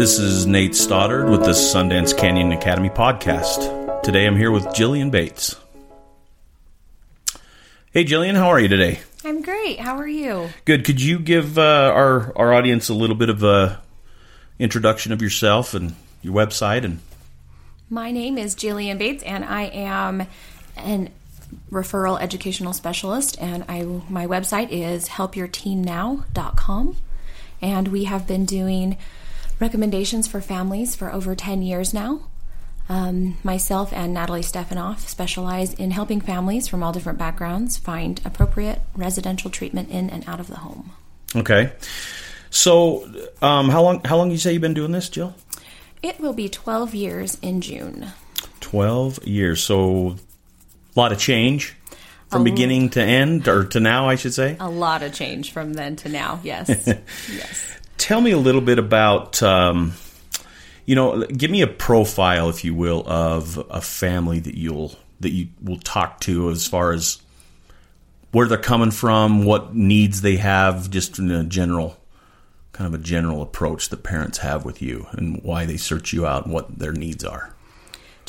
This 0.00 0.18
is 0.18 0.46
Nate 0.46 0.74
Stoddard 0.74 1.28
with 1.28 1.44
the 1.44 1.52
Sundance 1.52 2.16
Canyon 2.16 2.50
Academy 2.50 2.88
podcast. 2.88 4.02
Today 4.02 4.26
I'm 4.26 4.36
here 4.36 4.50
with 4.50 4.64
Jillian 4.66 5.12
Bates. 5.12 5.54
Hey 7.92 8.04
Jillian, 8.04 8.34
how 8.34 8.48
are 8.48 8.58
you 8.58 8.66
today? 8.66 8.98
I'm 9.24 9.42
great. 9.42 9.78
How 9.78 9.96
are 9.98 10.08
you? 10.08 10.48
Good. 10.64 10.84
Could 10.84 11.00
you 11.00 11.20
give 11.20 11.56
uh, 11.56 11.92
our 11.94 12.32
our 12.36 12.52
audience 12.52 12.88
a 12.88 12.94
little 12.94 13.14
bit 13.14 13.28
of 13.28 13.44
a 13.44 13.80
introduction 14.58 15.12
of 15.12 15.22
yourself 15.22 15.72
and 15.74 15.94
your 16.20 16.34
website 16.34 16.84
and 16.84 16.98
My 17.88 18.10
name 18.10 18.38
is 18.38 18.56
Jillian 18.56 18.98
Bates 18.98 19.22
and 19.22 19.44
I 19.44 19.62
am 19.66 20.26
an 20.76 21.10
referral 21.70 22.20
educational 22.20 22.72
specialist 22.72 23.36
and 23.40 23.64
I 23.68 23.82
my 24.08 24.26
website 24.26 24.70
is 24.70 25.08
helpyourteennow.com 25.08 26.96
and 27.62 27.88
we 27.88 28.04
have 28.04 28.26
been 28.26 28.44
doing 28.44 28.96
recommendations 29.58 30.26
for 30.26 30.40
families 30.40 30.96
for 30.96 31.12
over 31.12 31.34
10 31.34 31.62
years 31.62 31.92
now. 31.92 32.20
Um, 32.88 33.36
myself 33.44 33.92
and 33.92 34.12
Natalie 34.12 34.42
Stefanoff 34.42 35.08
specialize 35.08 35.74
in 35.74 35.92
helping 35.92 36.20
families 36.20 36.66
from 36.66 36.82
all 36.82 36.92
different 36.92 37.18
backgrounds 37.18 37.76
find 37.78 38.20
appropriate 38.24 38.80
residential 38.96 39.48
treatment 39.48 39.90
in 39.90 40.10
and 40.10 40.28
out 40.28 40.40
of 40.40 40.48
the 40.48 40.56
home. 40.56 40.90
Okay. 41.36 41.70
So, 42.50 43.08
um, 43.42 43.68
how 43.68 43.82
long 43.82 44.02
how 44.04 44.16
long 44.16 44.32
you 44.32 44.38
say 44.38 44.52
you've 44.52 44.62
been 44.62 44.74
doing 44.74 44.90
this, 44.90 45.08
Jill? 45.08 45.34
It 46.02 46.18
will 46.18 46.32
be 46.32 46.48
12 46.48 46.94
years 46.94 47.38
in 47.42 47.60
June. 47.60 48.08
12 48.58 49.24
years. 49.24 49.62
So, 49.62 50.16
a 50.94 51.00
lot 51.00 51.12
of 51.12 51.18
change 51.18 51.76
from 52.30 52.44
beginning 52.44 52.90
to 52.90 53.02
end 53.02 53.48
or 53.48 53.64
to 53.64 53.80
now, 53.80 54.08
I 54.08 54.14
should 54.14 54.32
say. 54.32 54.56
A 54.60 54.70
lot 54.70 55.02
of 55.02 55.12
change 55.12 55.52
from 55.52 55.74
then 55.74 55.96
to 55.96 56.08
now, 56.08 56.40
yes. 56.44 56.68
yes. 56.88 57.76
Tell 57.98 58.20
me 58.20 58.30
a 58.30 58.38
little 58.38 58.60
bit 58.60 58.78
about, 58.78 59.42
um, 59.42 59.94
you 60.86 60.94
know, 60.94 61.24
give 61.26 61.50
me 61.50 61.62
a 61.62 61.66
profile, 61.66 62.48
if 62.48 62.64
you 62.64 62.74
will, 62.74 63.04
of 63.06 63.58
a 63.70 63.80
family 63.80 64.38
that 64.40 64.56
you'll 64.56 64.94
that 65.20 65.30
you 65.30 65.48
will 65.62 65.78
talk 65.78 66.18
to 66.20 66.48
as 66.48 66.66
far 66.66 66.92
as 66.92 67.20
where 68.32 68.46
they're 68.46 68.56
coming 68.56 68.90
from, 68.90 69.44
what 69.44 69.74
needs 69.74 70.22
they 70.22 70.36
have, 70.36 70.88
just 70.88 71.18
in 71.18 71.30
a 71.30 71.44
general 71.44 71.98
kind 72.72 72.94
of 72.94 72.98
a 72.98 73.02
general 73.02 73.42
approach 73.42 73.90
that 73.90 74.02
parents 74.02 74.38
have 74.38 74.64
with 74.64 74.80
you, 74.80 75.06
and 75.12 75.42
why 75.42 75.66
they 75.66 75.76
search 75.76 76.14
you 76.14 76.24
out 76.24 76.44
and 76.44 76.54
what 76.54 76.78
their 76.78 76.92
needs 76.92 77.24
are. 77.24 77.54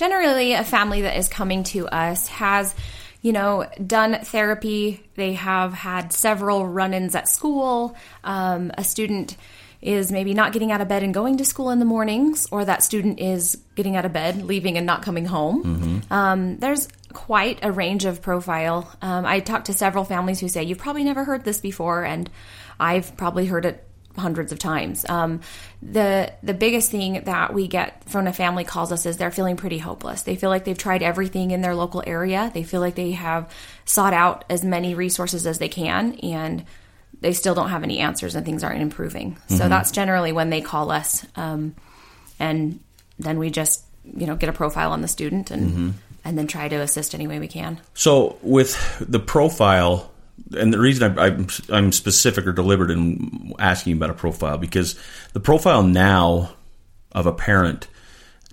Generally, 0.02 0.54
a 0.54 0.64
family 0.64 1.02
that 1.02 1.16
is 1.16 1.30
coming 1.30 1.62
to 1.66 1.88
us 1.88 2.28
has, 2.30 2.74
you 3.22 3.32
know, 3.32 3.70
done 3.86 4.18
therapy. 4.24 5.06
They 5.14 5.34
have 5.34 5.74
had 5.74 6.12
several 6.12 6.66
run 6.66 6.96
ins 6.96 7.14
at 7.14 7.30
school. 7.30 7.96
Um, 8.24 8.72
a 8.80 8.84
student 8.84 9.38
is 9.80 10.12
maybe 10.12 10.34
not 10.34 10.54
getting 10.54 10.72
out 10.72 10.82
of 10.82 10.88
bed 10.88 11.04
and 11.04 11.14
going 11.14 11.38
to 11.38 11.46
school 11.46 11.70
in 11.70 11.78
the 11.78 11.86
mornings, 11.86 12.48
or 12.50 12.66
that 12.66 12.82
student 12.82 13.20
is 13.20 13.60
getting 13.76 13.96
out 13.96 14.04
of 14.04 14.12
bed, 14.12 14.42
leaving, 14.42 14.76
and 14.76 14.88
not 14.88 15.04
coming 15.04 15.26
home. 15.26 16.02
Um, 16.10 16.58
there's 16.58 16.88
quite 17.14 17.60
a 17.62 17.72
range 17.72 18.06
of 18.06 18.24
profile. 18.24 18.92
Um, 19.04 19.24
I 19.28 19.40
talked 19.40 19.68
to 19.68 19.74
several 19.74 20.04
families 20.04 20.40
who 20.40 20.48
say, 20.48 20.64
You've 20.64 20.80
probably 20.80 21.04
never 21.04 21.26
heard 21.26 21.44
this 21.46 21.60
before, 21.60 22.06
and 22.06 22.28
I've 22.80 23.16
probably 23.18 23.46
heard 23.46 23.66
it 23.66 23.88
hundreds 24.17 24.52
of 24.52 24.59
times. 24.59 25.06
Um, 25.09 25.42
the 25.81 26.34
the 26.44 26.54
biggest 26.54 26.92
thing 26.92 27.23
that 27.23 27.54
we 27.54 27.67
get 27.67 28.08
from 28.09 28.28
a 28.28 28.34
family 28.34 28.64
calls 28.64 28.92
us 28.92 29.06
is 29.06 29.18
they're 29.18 29.31
feeling 29.31 29.58
pretty 29.58 29.78
hopeless. 29.78 30.23
They 30.23 30.36
feel 30.36 30.50
like 30.50 30.66
they've 30.66 30.78
tried 30.78 31.03
everything 31.03 31.52
in 31.52 31.62
their 31.62 31.76
local 31.76 32.03
area. 32.06 32.52
They 32.53 32.64
feel 32.64 32.81
like 32.81 32.95
they 32.95 33.12
have 33.12 33.52
sought 33.86 34.14
out 34.14 34.45
as 34.50 34.64
many 34.64 34.95
resources 34.95 35.48
as 35.48 35.59
they 35.59 35.70
can, 35.70 36.16
and 36.16 36.66
they 37.20 37.34
still 37.34 37.56
don't 37.56 37.70
have 37.70 37.84
any 37.84 38.00
answers, 38.00 38.36
and 38.36 38.45
things 38.45 38.64
aren't 38.64 38.81
improving. 38.81 39.38
So 39.48 39.70
that's 39.70 39.92
generally 39.92 40.31
when 40.31 40.50
they 40.50 40.62
call 40.62 40.92
us, 40.92 41.25
um, 41.36 41.75
and 42.40 42.80
then 43.19 43.40
we 43.40 43.50
just 43.50 43.84
you 44.03 44.28
know 44.28 44.36
get 44.36 44.50
a 44.50 44.53
profile 44.53 44.91
on 44.91 45.02
the 45.02 45.07
student 45.07 45.52
and. 45.52 45.96
And 46.24 46.38
then 46.38 46.46
try 46.46 46.68
to 46.68 46.75
assist 46.75 47.16
any 47.16 47.25
way 47.25 47.40
we 47.40 47.47
can. 47.47 47.81
So 47.96 48.38
with 48.44 48.78
the 49.00 49.19
profile, 49.19 50.11
and 50.57 50.74
the 50.74 50.79
reason 50.79 51.18
I, 51.18 51.25
I'm, 51.28 51.47
I'm 51.69 51.91
specific 51.91 52.47
or 52.47 52.52
deliberate 52.52 52.91
in 52.91 53.53
asking 53.59 53.94
about 53.94 54.09
a 54.09 54.13
profile 54.13 54.57
because 54.57 55.00
the 55.34 55.40
profile 55.40 55.84
now 55.84 56.53
of 57.12 57.25
a 57.25 57.34
parent 57.34 57.88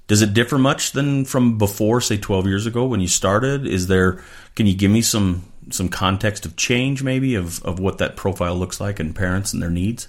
does 0.08 0.22
it 0.22 0.32
differ 0.32 0.58
much 0.58 0.92
than 0.92 1.26
from 1.26 1.58
before, 1.58 2.00
say 2.00 2.16
12 2.16 2.46
years 2.46 2.66
ago 2.66 2.86
when 2.86 3.00
you 3.00 3.08
started? 3.08 3.66
Is 3.66 3.86
there? 3.86 4.22
Can 4.56 4.66
you 4.66 4.74
give 4.74 4.90
me 4.90 5.02
some 5.02 5.44
some 5.70 5.90
context 5.90 6.46
of 6.46 6.56
change, 6.56 7.02
maybe 7.02 7.34
of 7.34 7.62
of 7.62 7.78
what 7.78 7.98
that 7.98 8.16
profile 8.16 8.56
looks 8.56 8.80
like 8.80 9.00
in 9.00 9.12
parents 9.12 9.52
and 9.52 9.62
their 9.62 9.70
needs? 9.70 10.08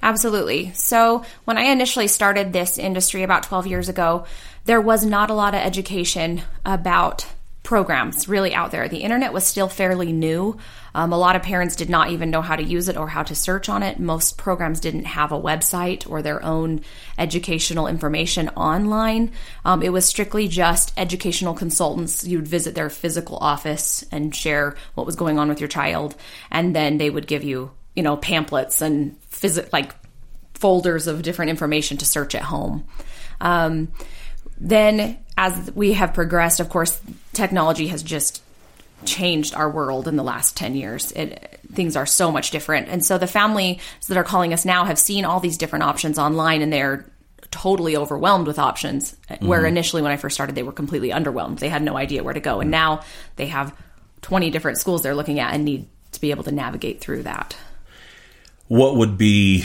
Absolutely. 0.00 0.72
So, 0.74 1.24
when 1.44 1.58
I 1.58 1.62
initially 1.62 2.08
started 2.08 2.52
this 2.52 2.78
industry 2.78 3.22
about 3.22 3.44
12 3.44 3.66
years 3.66 3.88
ago, 3.88 4.26
there 4.64 4.80
was 4.80 5.04
not 5.04 5.30
a 5.30 5.34
lot 5.34 5.54
of 5.54 5.60
education 5.60 6.42
about 6.64 7.26
programs 7.62 8.28
really 8.28 8.54
out 8.54 8.72
there. 8.72 8.88
The 8.88 9.02
internet 9.02 9.32
was 9.32 9.46
still 9.46 9.68
fairly 9.68 10.12
new. 10.12 10.56
Um, 10.94 11.12
a 11.12 11.18
lot 11.18 11.36
of 11.36 11.42
parents 11.42 11.76
did 11.76 11.88
not 11.88 12.10
even 12.10 12.30
know 12.30 12.42
how 12.42 12.56
to 12.56 12.62
use 12.62 12.88
it 12.88 12.96
or 12.96 13.08
how 13.08 13.22
to 13.22 13.34
search 13.34 13.68
on 13.68 13.82
it. 13.82 14.00
Most 14.00 14.36
programs 14.36 14.80
didn't 14.80 15.04
have 15.04 15.32
a 15.32 15.40
website 15.40 16.08
or 16.10 16.22
their 16.22 16.44
own 16.44 16.80
educational 17.16 17.86
information 17.86 18.48
online. 18.50 19.30
Um, 19.64 19.82
it 19.82 19.92
was 19.92 20.04
strictly 20.04 20.48
just 20.48 20.92
educational 20.96 21.54
consultants. 21.54 22.24
You'd 22.24 22.48
visit 22.48 22.74
their 22.74 22.90
physical 22.90 23.38
office 23.38 24.04
and 24.10 24.34
share 24.34 24.74
what 24.94 25.06
was 25.06 25.16
going 25.16 25.38
on 25.38 25.48
with 25.48 25.60
your 25.60 25.68
child, 25.68 26.16
and 26.50 26.74
then 26.74 26.98
they 26.98 27.10
would 27.10 27.26
give 27.26 27.44
you, 27.44 27.70
you 27.94 28.02
know, 28.02 28.16
pamphlets 28.16 28.82
and 28.82 29.16
like 29.72 29.94
folders 30.54 31.06
of 31.06 31.22
different 31.22 31.50
information 31.50 31.96
to 31.98 32.06
search 32.06 32.34
at 32.34 32.42
home. 32.42 32.84
Um, 33.40 33.92
then, 34.62 35.18
as 35.36 35.72
we 35.74 35.94
have 35.94 36.14
progressed, 36.14 36.60
of 36.60 36.68
course, 36.68 37.00
technology 37.32 37.88
has 37.88 38.02
just 38.02 38.42
changed 39.04 39.54
our 39.54 39.68
world 39.68 40.06
in 40.06 40.14
the 40.14 40.22
last 40.22 40.56
10 40.56 40.76
years. 40.76 41.10
It, 41.12 41.58
things 41.72 41.96
are 41.96 42.06
so 42.06 42.30
much 42.30 42.52
different. 42.52 42.88
And 42.88 43.04
so 43.04 43.18
the 43.18 43.26
families 43.26 43.80
that 44.06 44.16
are 44.16 44.22
calling 44.22 44.52
us 44.52 44.64
now 44.64 44.84
have 44.84 45.00
seen 45.00 45.24
all 45.24 45.40
these 45.40 45.58
different 45.58 45.82
options 45.82 46.16
online 46.16 46.62
and 46.62 46.72
they're 46.72 47.04
totally 47.50 47.96
overwhelmed 47.96 48.46
with 48.46 48.60
options. 48.60 49.16
Where 49.40 49.58
mm-hmm. 49.58 49.66
initially, 49.66 50.00
when 50.00 50.12
I 50.12 50.16
first 50.16 50.34
started, 50.34 50.54
they 50.54 50.62
were 50.62 50.72
completely 50.72 51.10
underwhelmed. 51.10 51.58
They 51.58 51.68
had 51.68 51.82
no 51.82 51.96
idea 51.96 52.22
where 52.22 52.32
to 52.32 52.40
go. 52.40 52.60
And 52.60 52.70
now 52.70 53.02
they 53.34 53.46
have 53.48 53.76
20 54.22 54.50
different 54.50 54.78
schools 54.78 55.02
they're 55.02 55.16
looking 55.16 55.40
at 55.40 55.54
and 55.54 55.64
need 55.64 55.88
to 56.12 56.20
be 56.20 56.30
able 56.30 56.44
to 56.44 56.52
navigate 56.52 57.00
through 57.00 57.24
that. 57.24 57.56
What 58.68 58.94
would 58.94 59.18
be 59.18 59.64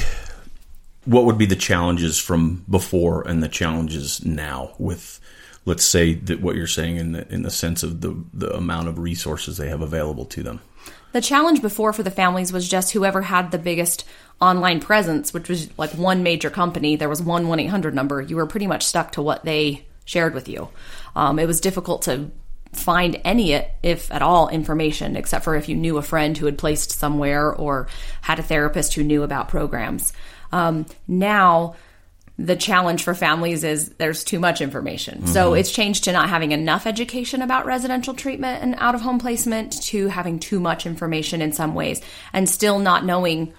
what 1.08 1.26
would 1.26 1.38
be 1.38 1.46
the 1.46 1.56
challenges 1.56 2.18
from 2.20 2.64
before 2.70 3.28
and 3.28 3.42
the 3.42 3.50
challenges 3.50 4.24
now 4.26 4.74
with 4.78 5.20
let's 5.66 5.86
say 5.86 6.14
that 6.14 6.42
what 6.42 6.56
you're 6.56 6.68
saying 6.68 6.98
in 6.98 7.14
the 7.14 7.34
in 7.34 7.44
the 7.44 7.52
sense 7.52 7.82
of 7.82 8.02
the 8.02 8.24
the 8.34 8.54
amount 8.54 8.88
of 8.88 9.00
resources 9.00 9.58
they 9.58 9.70
have 9.70 9.82
available 9.82 10.26
to 10.26 10.44
them 10.44 10.60
The 11.14 11.22
challenge 11.22 11.62
before 11.62 11.94
for 11.94 12.04
the 12.04 12.12
families 12.12 12.54
was 12.54 12.68
just 12.70 12.92
whoever 12.92 13.22
had 13.22 13.52
the 13.52 13.58
biggest 13.58 14.06
online 14.40 14.80
presence, 14.80 15.34
which 15.34 15.50
was 15.50 15.70
like 15.78 15.92
one 15.92 16.22
major 16.22 16.50
company. 16.50 16.96
There 16.96 17.10
was 17.10 17.22
one 17.22 17.48
1 17.48 17.60
800 17.60 17.96
number. 17.96 18.22
You 18.22 18.36
were 18.36 18.46
pretty 18.46 18.68
much 18.68 18.86
stuck 18.86 19.14
to 19.14 19.22
what 19.22 19.44
they 19.44 19.86
shared 20.06 20.34
with 20.34 20.48
you. 20.48 20.70
Um, 21.16 21.40
it 21.40 21.48
was 21.48 21.62
difficult 21.62 22.04
to 22.04 22.30
find 22.74 23.20
any, 23.24 23.54
if 23.82 24.12
at 24.12 24.22
all, 24.22 24.50
information, 24.50 25.16
except 25.16 25.44
for 25.44 25.56
if 25.56 25.68
you 25.70 25.76
knew 25.76 25.98
a 25.98 26.02
friend 26.02 26.38
who 26.38 26.46
had 26.46 26.58
placed 26.58 26.92
somewhere 26.92 27.52
or 27.52 27.88
had 28.22 28.40
a 28.40 28.44
therapist 28.44 28.94
who 28.94 29.04
knew 29.04 29.24
about 29.24 29.50
programs. 29.50 30.14
Um, 30.52 30.86
now, 31.08 31.76
the 32.40 32.56
challenge 32.56 33.04
for 33.04 33.16
families 33.16 33.64
is 33.64 33.90
there's 33.98 34.24
too 34.24 34.40
much 34.40 34.62
information. 34.62 35.26
So 35.26 35.56
it's 35.56 35.72
changed 35.72 36.04
to 36.04 36.12
not 36.12 36.30
having 36.30 36.52
enough 36.52 36.86
education 36.86 37.42
about 37.42 37.66
residential 37.66 38.14
treatment 38.14 38.62
and 38.62 38.76
out 38.78 38.94
of 38.94 39.02
home 39.02 39.18
placement 39.18 39.82
to 39.86 40.08
having 40.08 40.38
too 40.38 40.60
much 40.60 40.86
information 40.86 41.42
in 41.42 41.52
some 41.52 41.74
ways 41.74 42.00
and 42.34 42.48
still 42.48 42.78
not 42.78 43.04
knowing 43.06 43.54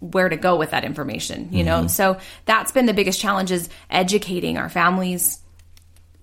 where 0.00 0.28
to 0.28 0.36
go 0.36 0.56
with 0.56 0.72
that 0.72 0.84
information, 0.84 1.48
you 1.52 1.64
know? 1.64 1.86
So 1.86 2.18
that's 2.44 2.70
been 2.70 2.84
the 2.84 2.92
biggest 2.92 3.18
challenge 3.18 3.50
is 3.50 3.70
educating 3.88 4.58
our 4.58 4.68
families 4.68 5.40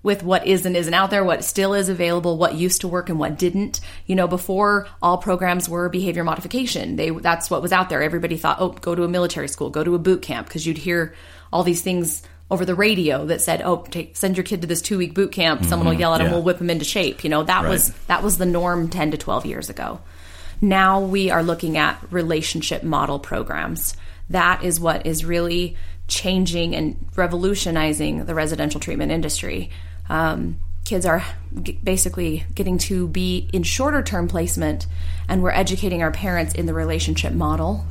with 0.04 0.22
what 0.22 0.46
is 0.46 0.66
and 0.66 0.76
isn't 0.76 0.94
out 0.94 1.10
there, 1.10 1.24
what 1.24 1.42
still 1.42 1.74
is 1.74 1.88
available, 1.88 2.36
what 2.36 2.54
used 2.54 2.82
to 2.82 2.88
work 2.88 3.08
and 3.08 3.18
what 3.18 3.38
didn't. 3.38 3.80
You 4.06 4.14
know, 4.14 4.28
before 4.28 4.86
all 5.02 5.16
programs 5.18 5.68
were 5.68 5.88
behavior 5.88 6.22
modification, 6.22 6.94
they 6.94 7.10
that's 7.10 7.50
what 7.50 7.62
was 7.62 7.72
out 7.72 7.88
there. 7.88 8.02
Everybody 8.02 8.36
thought, 8.36 8.58
"Oh, 8.60 8.68
go 8.68 8.94
to 8.94 9.02
a 9.02 9.08
military 9.08 9.48
school, 9.48 9.70
go 9.70 9.82
to 9.82 9.94
a 9.96 9.98
boot 9.98 10.22
camp," 10.22 10.46
because 10.46 10.66
you'd 10.66 10.78
hear 10.78 11.14
all 11.52 11.64
these 11.64 11.80
things 11.80 12.22
over 12.50 12.66
the 12.66 12.74
radio 12.74 13.24
that 13.24 13.40
said, 13.40 13.62
"Oh, 13.64 13.86
take, 13.90 14.14
send 14.14 14.36
your 14.36 14.44
kid 14.44 14.60
to 14.60 14.66
this 14.66 14.82
2-week 14.82 15.14
boot 15.14 15.32
camp. 15.32 15.60
Mm-hmm. 15.60 15.70
Someone 15.70 15.88
will 15.88 15.94
yell 15.94 16.14
at 16.14 16.20
him, 16.20 16.26
yeah. 16.26 16.34
we'll 16.34 16.42
whip 16.42 16.60
him 16.60 16.70
into 16.70 16.84
shape." 16.84 17.24
You 17.24 17.30
know, 17.30 17.42
that 17.42 17.64
was 17.64 17.90
that 18.06 18.22
was 18.22 18.36
the 18.36 18.46
norm 18.46 18.90
10 18.90 19.12
to 19.12 19.16
12 19.16 19.46
years 19.46 19.70
ago. 19.70 20.00
Now 20.60 21.00
we 21.00 21.30
are 21.30 21.42
looking 21.42 21.78
at 21.78 21.98
relationship 22.10 22.82
model 22.82 23.18
programs. 23.18 23.96
That 24.28 24.64
is 24.64 24.78
what 24.78 25.06
is 25.06 25.24
really 25.24 25.76
changing 26.08 26.74
and 26.74 26.96
revolutionizing 27.16 28.26
the 28.26 28.34
residential 28.34 28.80
treatment 28.80 29.10
industry. 29.10 29.70
Um, 30.08 30.60
kids 30.84 31.06
are 31.06 31.24
g- 31.62 31.78
basically 31.82 32.44
getting 32.54 32.76
to 32.76 33.08
be 33.08 33.48
in 33.52 33.62
shorter 33.62 34.02
term 34.02 34.28
placement 34.28 34.86
and 35.28 35.42
we're 35.42 35.50
educating 35.50 36.02
our 36.02 36.10
parents 36.10 36.52
in 36.54 36.66
the 36.66 36.74
relationship 36.74 37.32
model 37.32 37.86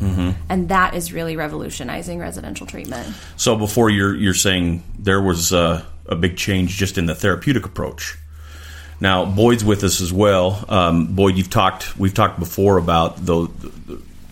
and 0.48 0.69
that 0.69 0.94
is 0.94 1.12
really 1.12 1.36
revolutionizing 1.36 2.19
residential 2.19 2.68
treatment 2.68 3.12
So 3.36 3.56
before 3.57 3.89
you're 3.89 4.13
you're 4.15 4.36
saying 4.36 4.83
there 5.00 5.19
was 5.21 5.51
a, 5.51 5.83
a 6.06 6.15
big 6.15 6.38
change 6.38 6.77
just 6.77 7.00
in 7.00 7.07
the 7.07 7.15
therapeutic 7.15 7.65
approach. 7.65 8.16
Now 9.00 9.25
Boyd's 9.25 9.63
with 9.66 9.83
us 9.83 10.00
as 10.00 10.13
well. 10.13 10.63
Um, 10.69 11.16
Boyd, 11.16 11.36
you've 11.36 11.50
talked 11.50 11.98
we've 11.98 12.13
talked 12.13 12.38
before 12.39 12.77
about 12.77 13.25
the, 13.25 13.48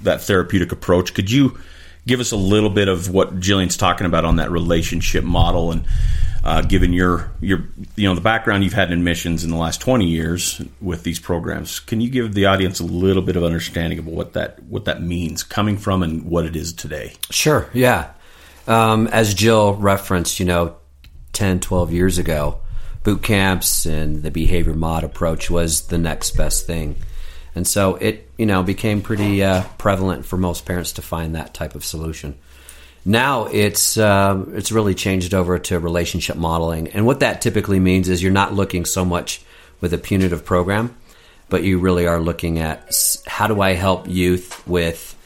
that 0.03 0.21
therapeutic 0.21 0.71
approach. 0.71 1.15
Could 1.15 1.31
you 1.31 1.57
give 2.05 2.19
us 2.19 2.31
a 2.31 2.37
little 2.37 2.69
bit 2.69 2.87
of 2.87 3.09
what 3.09 3.39
Jillian's 3.39 3.75
talking 3.77 4.05
about 4.05 4.23
on 4.23 4.35
that 4.35 4.51
relationship 4.51 5.23
model 5.23 5.71
and 5.71 5.83
uh, 6.43 6.61
given 6.61 6.93
your 6.93 7.31
your 7.39 7.67
you 7.95 8.07
know 8.07 8.15
the 8.15 8.21
background 8.21 8.63
you've 8.63 8.73
had 8.73 8.91
in 8.91 8.97
admissions 8.97 9.43
in 9.43 9.49
the 9.49 9.57
last 9.57 9.79
20 9.81 10.05
years 10.05 10.61
with 10.81 11.03
these 11.03 11.19
programs 11.19 11.79
can 11.79 12.01
you 12.01 12.09
give 12.09 12.33
the 12.33 12.45
audience 12.45 12.79
a 12.79 12.85
little 12.85 13.21
bit 13.21 13.35
of 13.35 13.43
understanding 13.43 13.99
of 13.99 14.07
what 14.07 14.33
that 14.33 14.61
what 14.63 14.85
that 14.85 15.01
means 15.01 15.43
coming 15.43 15.77
from 15.77 16.01
and 16.03 16.25
what 16.25 16.45
it 16.45 16.55
is 16.55 16.73
today 16.73 17.13
Sure, 17.31 17.69
yeah. 17.73 18.11
Um, 18.67 19.07
as 19.07 19.33
Jill 19.33 19.73
referenced, 19.73 20.39
you 20.39 20.45
know, 20.45 20.75
10, 21.33 21.59
12 21.61 21.91
years 21.93 22.17
ago, 22.17 22.59
boot 23.03 23.23
camps 23.23 23.85
and 23.85 24.21
the 24.21 24.29
behavior 24.31 24.75
mod 24.75 25.03
approach 25.03 25.49
was 25.49 25.87
the 25.87 25.97
next 25.97 26.31
best 26.31 26.67
thing. 26.67 26.95
And 27.55 27.67
so 27.67 27.95
it, 27.95 28.29
you 28.37 28.45
know, 28.45 28.63
became 28.63 29.01
pretty 29.01 29.43
uh, 29.43 29.63
prevalent 29.77 30.25
for 30.25 30.37
most 30.37 30.65
parents 30.65 30.93
to 30.93 31.01
find 31.01 31.35
that 31.35 31.53
type 31.53 31.73
of 31.73 31.83
solution. 31.83 32.37
Now 33.03 33.45
it's 33.45 33.97
um, 33.97 34.53
it's 34.55 34.71
really 34.71 34.93
changed 34.93 35.33
over 35.33 35.57
to 35.57 35.79
relationship 35.79 36.35
modeling, 36.35 36.89
and 36.89 37.05
what 37.05 37.21
that 37.21 37.41
typically 37.41 37.79
means 37.79 38.09
is 38.09 38.21
you're 38.21 38.31
not 38.31 38.53
looking 38.53 38.85
so 38.85 39.03
much 39.03 39.41
with 39.79 39.93
a 39.93 39.97
punitive 39.97 40.45
program, 40.45 40.95
but 41.49 41.63
you 41.63 41.79
really 41.79 42.05
are 42.05 42.19
looking 42.19 42.59
at 42.59 42.95
how 43.25 43.47
do 43.47 43.59
I 43.59 43.73
help 43.73 44.07
youth 44.07 44.65
with 44.67 45.17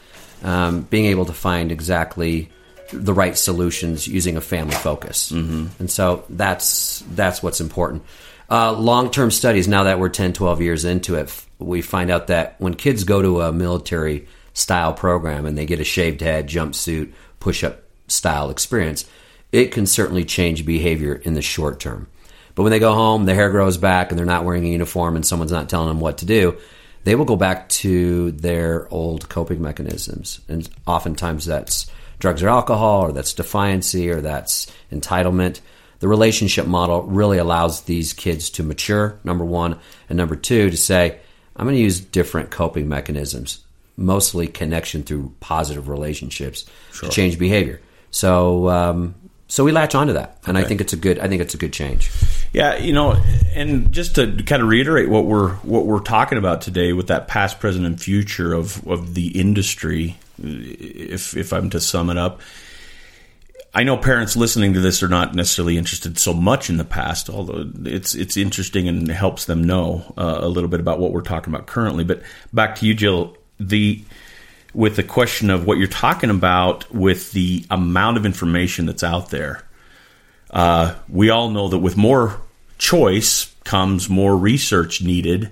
um, 0.43 0.81
being 0.83 1.05
able 1.07 1.25
to 1.25 1.33
find 1.33 1.71
exactly 1.71 2.49
the 2.93 3.13
right 3.13 3.37
solutions 3.37 4.07
using 4.07 4.37
a 4.37 4.41
family 4.41 4.75
focus, 4.75 5.31
mm-hmm. 5.33 5.67
and 5.79 5.91
so 5.91 6.23
that's 6.29 7.03
that's 7.11 7.43
what's 7.43 7.59
important. 7.59 8.03
Uh, 8.49 8.71
Long 8.71 9.11
term 9.11 9.31
studies. 9.31 9.67
Now 9.67 9.83
that 9.83 9.99
we're 9.99 10.09
10, 10.09 10.33
12 10.33 10.61
years 10.61 10.85
into 10.85 11.15
it, 11.15 11.45
we 11.59 11.81
find 11.81 12.09
out 12.09 12.27
that 12.27 12.55
when 12.59 12.75
kids 12.75 13.03
go 13.03 13.21
to 13.21 13.41
a 13.41 13.51
military 13.51 14.27
style 14.53 14.93
program 14.93 15.45
and 15.45 15.57
they 15.57 15.65
get 15.65 15.79
a 15.79 15.83
shaved 15.83 16.21
head, 16.21 16.47
jumpsuit, 16.47 17.11
push 17.45 17.63
up 17.63 17.83
style 18.07 18.49
experience, 18.49 19.05
it 19.51 19.71
can 19.71 19.85
certainly 19.85 20.25
change 20.25 20.65
behavior 20.65 21.13
in 21.13 21.35
the 21.35 21.43
short 21.43 21.79
term. 21.79 22.07
But 22.55 22.63
when 22.63 22.71
they 22.71 22.79
go 22.79 22.95
home, 22.95 23.25
their 23.25 23.35
hair 23.35 23.51
grows 23.51 23.77
back 23.77 24.09
and 24.09 24.17
they're 24.17 24.25
not 24.25 24.45
wearing 24.45 24.65
a 24.65 24.69
uniform 24.69 25.15
and 25.15 25.23
someone's 25.23 25.51
not 25.51 25.69
telling 25.69 25.89
them 25.89 25.99
what 25.99 26.17
to 26.17 26.25
do, 26.25 26.57
they 27.03 27.13
will 27.13 27.25
go 27.25 27.35
back 27.35 27.69
to 27.69 28.31
their 28.31 28.91
old 28.91 29.29
coping 29.29 29.61
mechanisms. 29.61 30.39
And 30.47 30.67
oftentimes 30.87 31.45
that's 31.45 31.85
drugs 32.17 32.41
or 32.41 32.49
alcohol, 32.49 33.01
or 33.01 33.11
that's 33.11 33.35
defiancy, 33.35 34.09
or 34.09 34.21
that's 34.21 34.65
entitlement. 34.91 35.59
The 35.99 36.07
relationship 36.07 36.65
model 36.65 37.03
really 37.03 37.37
allows 37.37 37.81
these 37.81 38.11
kids 38.11 38.49
to 38.51 38.63
mature, 38.63 39.19
number 39.23 39.45
one, 39.45 39.77
and 40.09 40.17
number 40.17 40.35
two, 40.35 40.71
to 40.71 40.77
say, 40.77 41.19
I'm 41.55 41.67
going 41.67 41.75
to 41.75 41.81
use 41.81 41.99
different 41.99 42.49
coping 42.49 42.89
mechanisms, 42.89 43.59
mostly 43.97 44.47
connection 44.47 45.03
through 45.03 45.33
positive 45.39 45.87
relationships 45.87 46.65
to 46.93 47.09
change 47.09 47.39
behavior. 47.39 47.81
So, 48.11 48.69
um, 48.69 49.15
so 49.47 49.63
we 49.63 49.71
latch 49.71 49.93
onto 49.93 50.13
that, 50.13 50.39
and 50.47 50.57
I 50.57 50.63
think 50.63 50.81
it's 50.81 50.93
a 50.93 50.97
good. 50.97 51.19
I 51.19 51.27
think 51.27 51.41
it's 51.41 51.53
a 51.53 51.57
good 51.57 51.71
change. 51.71 52.09
Yeah, 52.51 52.77
you 52.77 52.93
know, 52.93 53.15
and 53.53 53.91
just 53.91 54.15
to 54.15 54.31
kind 54.43 54.61
of 54.61 54.69
reiterate 54.69 55.07
what 55.07 55.25
we're 55.25 55.51
what 55.57 55.85
we're 55.85 55.99
talking 55.99 56.37
about 56.37 56.61
today 56.61 56.93
with 56.93 57.07
that 57.07 57.27
past, 57.27 57.59
present, 57.59 57.85
and 57.85 58.01
future 58.01 58.53
of 58.53 58.85
of 58.87 59.13
the 59.13 59.39
industry, 59.39 60.17
if 60.41 61.37
if 61.37 61.53
I'm 61.53 61.69
to 61.69 61.79
sum 61.79 62.09
it 62.09 62.17
up, 62.17 62.41
I 63.75 63.83
know 63.83 63.97
parents 63.97 64.37
listening 64.37 64.73
to 64.73 64.79
this 64.79 65.03
are 65.03 65.09
not 65.09 65.35
necessarily 65.35 65.77
interested 65.77 66.17
so 66.17 66.33
much 66.33 66.69
in 66.69 66.77
the 66.77 66.85
past, 66.85 67.29
although 67.29 67.69
it's 67.83 68.15
it's 68.15 68.37
interesting 68.37 68.87
and 68.87 69.09
helps 69.09 69.45
them 69.45 69.63
know 69.65 70.13
uh, 70.17 70.37
a 70.39 70.47
little 70.47 70.69
bit 70.69 70.79
about 70.79 70.99
what 70.99 71.11
we're 71.11 71.21
talking 71.21 71.53
about 71.53 71.67
currently. 71.67 72.05
But 72.05 72.23
back 72.53 72.75
to 72.77 72.85
you, 72.85 72.93
Jill. 72.93 73.35
The 73.59 74.03
with 74.73 74.97
the 74.97 75.03
question 75.03 75.49
of 75.49 75.65
what 75.65 75.77
you're 75.77 75.87
talking 75.87 76.29
about 76.29 76.93
with 76.93 77.31
the 77.31 77.65
amount 77.71 78.17
of 78.17 78.25
information 78.25 78.85
that's 78.85 79.03
out 79.03 79.29
there. 79.29 79.63
Uh, 80.51 80.95
we 81.07 81.29
all 81.29 81.49
know 81.49 81.69
that 81.69 81.77
with 81.79 81.95
more 81.95 82.41
choice 82.77 83.53
comes 83.63 84.09
more 84.09 84.35
research 84.35 85.01
needed. 85.01 85.51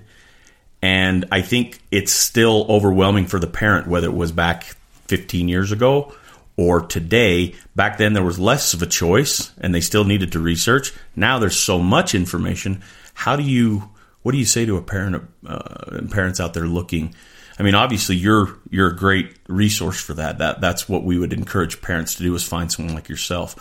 And 0.82 1.26
I 1.32 1.40
think 1.40 1.80
it's 1.90 2.12
still 2.12 2.66
overwhelming 2.68 3.26
for 3.26 3.40
the 3.40 3.46
parent, 3.46 3.86
whether 3.86 4.06
it 4.06 4.14
was 4.14 4.32
back 4.32 4.64
15 5.06 5.48
years 5.48 5.72
ago 5.72 6.14
or 6.56 6.82
today. 6.82 7.54
Back 7.74 7.96
then, 7.96 8.12
there 8.12 8.22
was 8.22 8.38
less 8.38 8.74
of 8.74 8.82
a 8.82 8.86
choice 8.86 9.52
and 9.58 9.74
they 9.74 9.80
still 9.80 10.04
needed 10.04 10.32
to 10.32 10.40
research. 10.40 10.92
Now 11.16 11.38
there's 11.38 11.56
so 11.56 11.78
much 11.78 12.14
information. 12.14 12.82
How 13.14 13.36
do 13.36 13.42
you, 13.42 13.88
what 14.22 14.32
do 14.32 14.38
you 14.38 14.44
say 14.44 14.66
to 14.66 14.76
a 14.76 14.82
parent, 14.82 15.24
uh, 15.46 16.02
parents 16.10 16.40
out 16.40 16.52
there 16.52 16.66
looking? 16.66 17.14
I 17.58 17.62
mean, 17.62 17.74
obviously, 17.74 18.16
you're 18.16 18.56
you're 18.70 18.88
a 18.88 18.96
great 18.96 19.36
resource 19.48 20.00
for 20.00 20.14
that. 20.14 20.38
That 20.38 20.60
that's 20.60 20.88
what 20.88 21.04
we 21.04 21.18
would 21.18 21.32
encourage 21.32 21.80
parents 21.80 22.16
to 22.16 22.22
do 22.22 22.34
is 22.34 22.42
find 22.42 22.70
someone 22.70 22.94
like 22.94 23.08
yourself. 23.08 23.56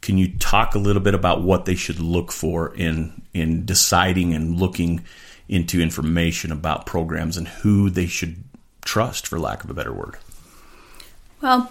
Can 0.00 0.18
you 0.18 0.36
talk 0.38 0.74
a 0.74 0.78
little 0.78 1.02
bit 1.02 1.14
about 1.14 1.42
what 1.42 1.64
they 1.64 1.74
should 1.74 2.00
look 2.00 2.32
for 2.32 2.74
in 2.74 3.22
in 3.34 3.66
deciding 3.66 4.34
and 4.34 4.58
looking 4.58 5.04
into 5.48 5.80
information 5.80 6.50
about 6.50 6.86
programs 6.86 7.36
and 7.36 7.46
who 7.46 7.90
they 7.90 8.06
should 8.06 8.42
trust, 8.84 9.26
for 9.26 9.38
lack 9.38 9.64
of 9.64 9.70
a 9.70 9.74
better 9.74 9.92
word? 9.92 10.16
Well, 11.42 11.70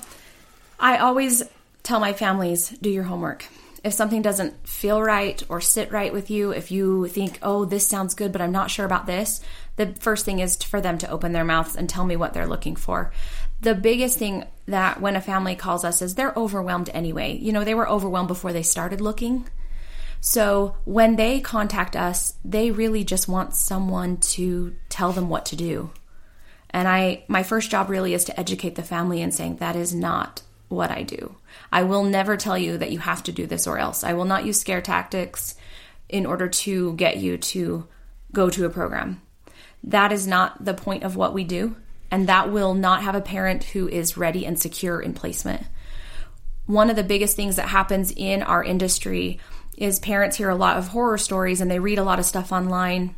I 0.79 0.97
always 0.97 1.43
tell 1.83 1.99
my 1.99 2.13
families 2.13 2.69
do 2.81 2.89
your 2.89 3.03
homework. 3.03 3.45
If 3.85 3.93
something 3.93 4.23
doesn't 4.23 4.67
feel 4.67 4.99
right 4.99 5.41
or 5.47 5.61
sit 5.61 5.91
right 5.91 6.11
with 6.11 6.31
you, 6.31 6.49
if 6.49 6.71
you 6.71 7.07
think, 7.07 7.37
oh, 7.43 7.65
this 7.65 7.87
sounds 7.87 8.15
good, 8.15 8.31
but 8.31 8.41
I'm 8.41 8.51
not 8.51 8.71
sure 8.71 8.83
about 8.83 9.05
this, 9.05 9.41
the 9.75 9.93
first 9.99 10.25
thing 10.25 10.39
is 10.39 10.55
for 10.55 10.81
them 10.81 10.97
to 10.97 11.09
open 11.11 11.33
their 11.33 11.45
mouths 11.45 11.75
and 11.75 11.87
tell 11.87 12.03
me 12.03 12.15
what 12.15 12.33
they're 12.33 12.47
looking 12.47 12.75
for. 12.75 13.11
The 13.61 13.75
biggest 13.75 14.17
thing 14.17 14.43
that 14.65 15.01
when 15.01 15.15
a 15.15 15.21
family 15.21 15.55
calls 15.55 15.85
us 15.85 16.01
is 16.01 16.15
they're 16.15 16.33
overwhelmed 16.35 16.89
anyway. 16.95 17.37
You 17.37 17.53
know, 17.53 17.63
they 17.63 17.75
were 17.75 17.87
overwhelmed 17.87 18.27
before 18.27 18.53
they 18.53 18.63
started 18.63 19.01
looking. 19.01 19.47
So 20.19 20.75
when 20.85 21.15
they 21.15 21.39
contact 21.39 21.95
us, 21.95 22.33
they 22.43 22.71
really 22.71 23.03
just 23.03 23.27
want 23.27 23.53
someone 23.53 24.17
to 24.17 24.75
tell 24.89 25.11
them 25.11 25.29
what 25.29 25.45
to 25.47 25.55
do. 25.55 25.91
And 26.71 26.87
I 26.87 27.23
my 27.27 27.43
first 27.43 27.69
job 27.69 27.89
really 27.91 28.15
is 28.15 28.25
to 28.25 28.39
educate 28.39 28.73
the 28.73 28.81
family 28.81 29.21
and 29.21 29.31
saying 29.31 29.57
that 29.57 29.75
is 29.75 29.93
not 29.93 30.41
what 30.67 30.91
I 30.91 31.03
do. 31.03 31.35
I 31.71 31.83
will 31.83 32.03
never 32.03 32.37
tell 32.37 32.57
you 32.57 32.77
that 32.77 32.91
you 32.91 32.99
have 32.99 33.23
to 33.23 33.31
do 33.31 33.45
this 33.45 33.67
or 33.67 33.77
else. 33.77 34.03
I 34.03 34.13
will 34.13 34.25
not 34.25 34.45
use 34.45 34.59
scare 34.59 34.81
tactics 34.81 35.55
in 36.09 36.25
order 36.25 36.47
to 36.47 36.93
get 36.93 37.17
you 37.17 37.37
to 37.37 37.87
go 38.31 38.49
to 38.49 38.65
a 38.65 38.69
program. 38.69 39.21
That 39.83 40.11
is 40.11 40.27
not 40.27 40.65
the 40.65 40.73
point 40.73 41.03
of 41.03 41.15
what 41.15 41.33
we 41.33 41.43
do, 41.43 41.75
and 42.09 42.27
that 42.27 42.51
will 42.51 42.73
not 42.73 43.03
have 43.03 43.15
a 43.15 43.21
parent 43.21 43.63
who 43.63 43.87
is 43.87 44.17
ready 44.17 44.45
and 44.45 44.59
secure 44.59 44.99
in 44.99 45.13
placement. 45.13 45.65
One 46.65 46.89
of 46.89 46.95
the 46.95 47.03
biggest 47.03 47.35
things 47.35 47.57
that 47.57 47.69
happens 47.69 48.11
in 48.15 48.41
our 48.41 48.63
industry 48.63 49.39
is 49.77 49.99
parents 49.99 50.37
hear 50.37 50.49
a 50.49 50.55
lot 50.55 50.77
of 50.77 50.87
horror 50.87 51.17
stories 51.17 51.61
and 51.61 51.69
they 51.69 51.79
read 51.79 51.99
a 51.99 52.03
lot 52.03 52.17
of 52.17 52.25
stuff 52.25 52.51
online 52.51 53.13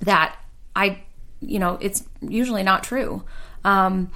that 0.00 0.36
I, 0.76 1.02
you 1.40 1.58
know, 1.58 1.78
it's 1.80 2.04
usually 2.20 2.62
not 2.62 2.84
true. 2.84 3.24
Um, 3.64 4.10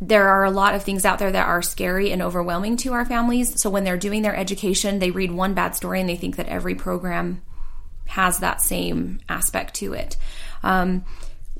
there 0.00 0.28
are 0.28 0.44
a 0.44 0.50
lot 0.50 0.74
of 0.74 0.82
things 0.82 1.04
out 1.04 1.18
there 1.18 1.32
that 1.32 1.46
are 1.46 1.62
scary 1.62 2.10
and 2.10 2.20
overwhelming 2.20 2.76
to 2.78 2.92
our 2.92 3.04
families. 3.04 3.60
So 3.60 3.70
when 3.70 3.84
they're 3.84 3.96
doing 3.96 4.22
their 4.22 4.36
education, 4.36 4.98
they 4.98 5.10
read 5.10 5.32
one 5.32 5.54
bad 5.54 5.76
story 5.76 6.00
and 6.00 6.08
they 6.08 6.16
think 6.16 6.36
that 6.36 6.48
every 6.48 6.74
program 6.74 7.42
has 8.06 8.38
that 8.38 8.60
same 8.60 9.20
aspect 9.28 9.74
to 9.74 9.92
it. 9.92 10.16
Um, 10.62 11.04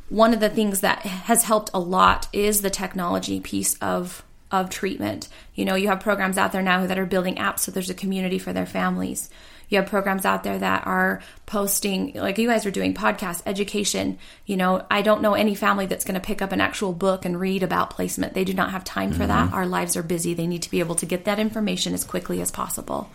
one 0.09 0.35
of 0.35 0.41
the 0.41 0.51
things 0.51 0.81
that 0.81 1.01
has 1.01 1.45
helped 1.45 1.71
a 1.73 1.81
lot 1.81 2.29
is 2.33 2.61
the 2.61 2.71
technology 2.71 3.41
piece 3.41 3.77
of 3.79 4.25
of 4.51 4.71
treatment. 4.71 5.29
You 5.57 5.65
know, 5.65 5.75
you 5.75 5.89
have 5.89 5.99
programs 5.99 6.39
out 6.39 6.53
there 6.53 6.63
now 6.63 6.87
that 6.87 6.99
are 6.99 7.07
building 7.07 7.37
apps 7.37 7.61
so 7.61 7.73
there's 7.73 7.91
a 7.91 7.95
community 7.95 8.39
for 8.39 8.53
their 8.53 8.67
families. 8.67 9.29
You 9.69 9.79
have 9.79 9.89
programs 9.89 10.25
out 10.25 10.45
there 10.45 10.59
that 10.59 10.87
are 10.87 11.23
posting, 11.47 12.15
like 12.15 12.39
you 12.39 12.49
guys 12.49 12.67
are 12.67 12.71
doing 12.71 12.95
podcast 12.95 13.43
education. 13.47 14.19
You 14.47 14.57
know, 14.57 14.85
I 14.91 15.03
don't 15.03 15.23
know 15.23 15.35
any 15.35 15.55
family 15.55 15.87
that's 15.87 16.05
going 16.05 16.15
to 16.15 16.21
pick 16.21 16.43
up 16.43 16.53
an 16.53 16.61
actual 16.61 16.93
book 16.93 17.25
and 17.25 17.41
read 17.41 17.63
about 17.63 17.91
placement. 17.91 18.35
They 18.35 18.45
do 18.45 18.55
not 18.55 18.71
have 18.71 18.85
time 18.85 19.13
for 19.13 19.27
that. 19.27 19.53
Our 19.53 19.67
lives 19.67 19.97
are 19.97 20.03
busy. 20.03 20.35
They 20.35 20.47
need 20.47 20.63
to 20.63 20.71
be 20.71 20.81
able 20.81 20.95
to 20.97 21.07
get 21.07 21.25
that 21.25 21.39
information 21.39 21.95
as 21.95 22.05
quickly 22.05 22.41
as 22.41 22.51
possible. 22.51 23.11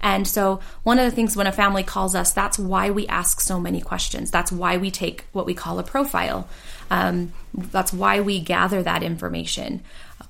And 0.00 0.28
so, 0.28 0.60
one 0.82 0.98
of 0.98 1.04
the 1.04 1.10
things 1.10 1.36
when 1.36 1.46
a 1.46 1.52
family 1.52 1.82
calls 1.82 2.14
us, 2.14 2.32
that's 2.32 2.58
why 2.58 2.90
we 2.90 3.06
ask 3.06 3.40
so 3.40 3.58
many 3.58 3.80
questions. 3.80 4.30
That's 4.30 4.52
why 4.52 4.76
we 4.76 4.90
take 4.90 5.24
what 5.32 5.46
we 5.46 5.54
call 5.54 5.78
a 5.78 5.82
profile. 5.82 6.48
Um, 6.90 7.32
that's 7.54 7.92
why 7.92 8.20
we 8.20 8.40
gather 8.40 8.82
that 8.82 9.02
information. 9.02 9.82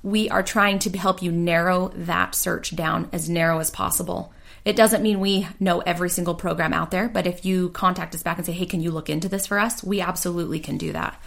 We 0.03 0.29
are 0.29 0.43
trying 0.43 0.79
to 0.79 0.97
help 0.97 1.21
you 1.21 1.31
narrow 1.31 1.89
that 1.89 2.33
search 2.33 2.75
down 2.75 3.09
as 3.11 3.29
narrow 3.29 3.59
as 3.59 3.69
possible. 3.69 4.31
It 4.67 4.75
doesn't 4.75 5.01
mean 5.01 5.21
we 5.21 5.47
know 5.61 5.79
every 5.79 6.09
single 6.09 6.35
program 6.35 6.73
out 6.73 6.91
there, 6.91 7.07
but 7.07 7.25
if 7.25 7.45
you 7.45 7.69
contact 7.69 8.13
us 8.13 8.21
back 8.21 8.35
and 8.35 8.45
say, 8.45 8.51
"Hey, 8.51 8.65
can 8.65 8.81
you 8.81 8.91
look 8.91 9.09
into 9.09 9.29
this 9.29 9.47
for 9.47 9.57
us?" 9.57 9.81
We 9.81 10.01
absolutely 10.01 10.59
can 10.59 10.77
do 10.77 10.91
that. 10.91 11.17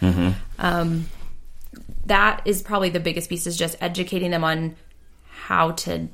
Um, 0.59 1.07
that 2.05 2.41
is 2.45 2.61
probably 2.61 2.89
the 2.91 2.99
biggest 2.99 3.29
piece 3.29 3.47
is 3.47 3.57
just 3.57 3.75
educating 3.81 4.29
them 4.29 4.43
on 4.43 4.75
how 5.47 5.71
to 5.71 6.07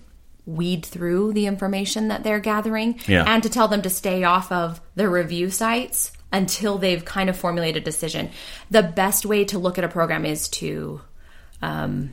weed 0.46 0.86
through 0.86 1.34
the 1.34 1.48
information 1.48 2.08
that 2.08 2.24
they're 2.24 2.40
gathering 2.40 2.98
Yeah. 3.08 3.26
and 3.28 3.44
to 3.44 3.50
tell 3.50 3.68
them 3.68 3.82
to 3.82 3.90
stay 3.90 4.24
off 4.24 4.50
of 4.50 4.80
the 4.96 5.10
review 5.10 5.50
sites 5.50 6.14
until 6.32 6.78
they've 6.78 7.04
kind 7.04 7.30
of 7.30 7.36
formulated 7.36 7.84
a 7.84 7.86
decision. 7.86 8.30
The 8.72 8.84
best 8.84 9.26
way 9.26 9.44
to 9.46 9.60
look 9.60 9.78
at 9.78 9.84
a 9.84 9.90
program 9.90 10.26
is 10.26 10.48
to 10.50 11.02
um, 11.62 12.12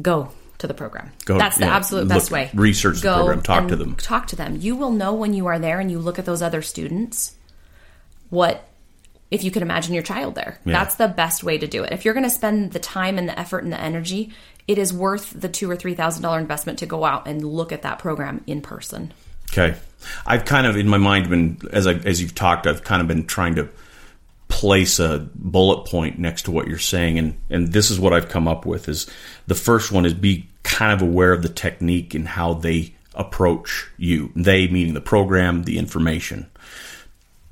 go 0.00 0.30
to 0.58 0.66
the 0.66 0.74
program. 0.74 1.10
Go- 1.24 1.38
That's 1.38 1.56
the 1.56 1.66
yeah, 1.66 1.76
absolute 1.76 2.08
best 2.08 2.30
look- 2.30 2.36
way. 2.36 2.50
research 2.54 2.96
the 2.96 3.02
Go 3.04 3.14
program, 3.16 3.42
talk 3.42 3.68
to 3.68 3.76
them. 3.76 3.96
Talk 3.96 4.26
to 4.28 4.36
them. 4.36 4.56
You 4.56 4.76
will 4.76 4.90
know 4.92 5.12
when 5.14 5.34
you 5.34 5.46
are 5.46 5.58
there 5.58 5.80
and 5.80 5.90
you 5.90 5.98
look 5.98 6.18
at 6.18 6.24
those 6.24 6.42
other 6.42 6.62
students 6.62 7.34
what 8.30 8.68
if 9.30 9.42
you 9.44 9.50
could 9.50 9.62
imagine 9.62 9.92
your 9.92 10.02
child 10.02 10.34
there. 10.36 10.58
Yeah. 10.64 10.72
That's 10.72 10.94
the 10.96 11.08
best 11.08 11.42
way 11.42 11.58
to 11.58 11.66
do 11.66 11.82
it. 11.82 11.92
If 11.92 12.04
you're 12.04 12.14
going 12.14 12.24
to 12.24 12.30
spend 12.30 12.72
the 12.72 12.78
time 12.78 13.18
and 13.18 13.28
the 13.28 13.38
effort 13.38 13.64
and 13.64 13.72
the 13.72 13.80
energy, 13.80 14.32
it 14.68 14.78
is 14.78 14.92
worth 14.92 15.32
the 15.38 15.48
two 15.48 15.70
or 15.70 15.76
three 15.76 15.94
thousand 15.94 16.22
dollar 16.22 16.38
investment 16.38 16.78
to 16.80 16.86
go 16.86 17.04
out 17.04 17.26
and 17.26 17.44
look 17.44 17.72
at 17.72 17.82
that 17.82 17.98
program 17.98 18.42
in 18.46 18.60
person. 18.60 19.12
Okay, 19.52 19.76
I've 20.26 20.44
kind 20.44 20.66
of 20.66 20.76
in 20.76 20.88
my 20.88 20.98
mind 20.98 21.28
been 21.30 21.58
as 21.72 21.86
I 21.86 21.94
as 21.94 22.20
you've 22.20 22.34
talked, 22.34 22.66
I've 22.66 22.82
kind 22.84 23.00
of 23.02 23.08
been 23.08 23.26
trying 23.26 23.54
to 23.56 23.68
place 24.56 24.98
a 24.98 25.28
bullet 25.34 25.84
point 25.84 26.18
next 26.18 26.44
to 26.44 26.50
what 26.50 26.66
you're 26.66 26.78
saying, 26.78 27.18
and 27.18 27.36
and 27.50 27.74
this 27.74 27.90
is 27.90 28.00
what 28.00 28.14
I've 28.14 28.30
come 28.30 28.48
up 28.48 28.64
with 28.64 28.88
is 28.88 29.06
the 29.46 29.54
first 29.54 29.92
one 29.92 30.06
is 30.06 30.14
be 30.14 30.48
kind 30.62 30.94
of 30.94 31.06
aware 31.06 31.32
of 31.32 31.42
the 31.42 31.50
technique 31.50 32.14
and 32.14 32.26
how 32.26 32.54
they 32.54 32.94
approach 33.14 33.86
you. 33.98 34.32
They 34.34 34.66
meaning 34.66 34.94
the 34.94 35.02
program, 35.02 35.64
the 35.64 35.76
information. 35.76 36.50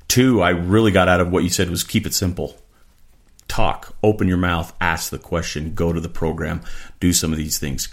Two, 0.07 0.41
I 0.41 0.49
really 0.49 0.91
got 0.91 1.07
out 1.07 1.21
of 1.21 1.31
what 1.31 1.43
you 1.43 1.49
said 1.49 1.69
was 1.69 1.83
keep 1.83 2.07
it 2.07 2.13
simple. 2.15 2.59
Talk, 3.47 3.95
open 4.01 4.27
your 4.27 4.37
mouth, 4.37 4.73
ask 4.81 5.11
the 5.11 5.19
question, 5.19 5.75
go 5.75 5.93
to 5.93 6.01
the 6.01 6.09
program, 6.09 6.61
do 6.99 7.13
some 7.13 7.31
of 7.31 7.37
these 7.37 7.59
things. 7.59 7.87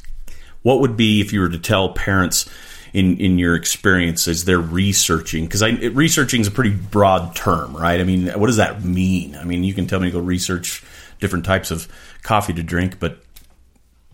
What 0.62 0.80
would 0.80 0.96
be 0.96 1.20
if 1.20 1.34
you 1.34 1.40
were 1.40 1.50
to 1.50 1.58
tell 1.58 1.92
parents 1.92 2.48
in 2.92 3.16
in 3.18 3.38
your 3.38 3.54
experience 3.54 4.28
as 4.28 4.44
they're 4.44 4.58
researching? 4.58 5.44
Because 5.44 5.62
I 5.62 5.70
researching 5.70 6.40
is 6.40 6.46
a 6.46 6.50
pretty 6.50 6.74
broad 6.74 7.34
term, 7.34 7.76
right? 7.76 8.00
I 8.00 8.04
mean, 8.04 8.28
what 8.28 8.46
does 8.46 8.56
that 8.56 8.84
mean? 8.84 9.36
I 9.36 9.44
mean, 9.44 9.64
you 9.64 9.74
can 9.74 9.86
tell 9.86 10.00
me 10.00 10.08
to 10.08 10.12
go 10.12 10.20
research 10.20 10.84
different 11.20 11.44
types 11.44 11.70
of 11.70 11.88
coffee 12.22 12.52
to 12.52 12.62
drink, 12.62 12.98
but 12.98 13.22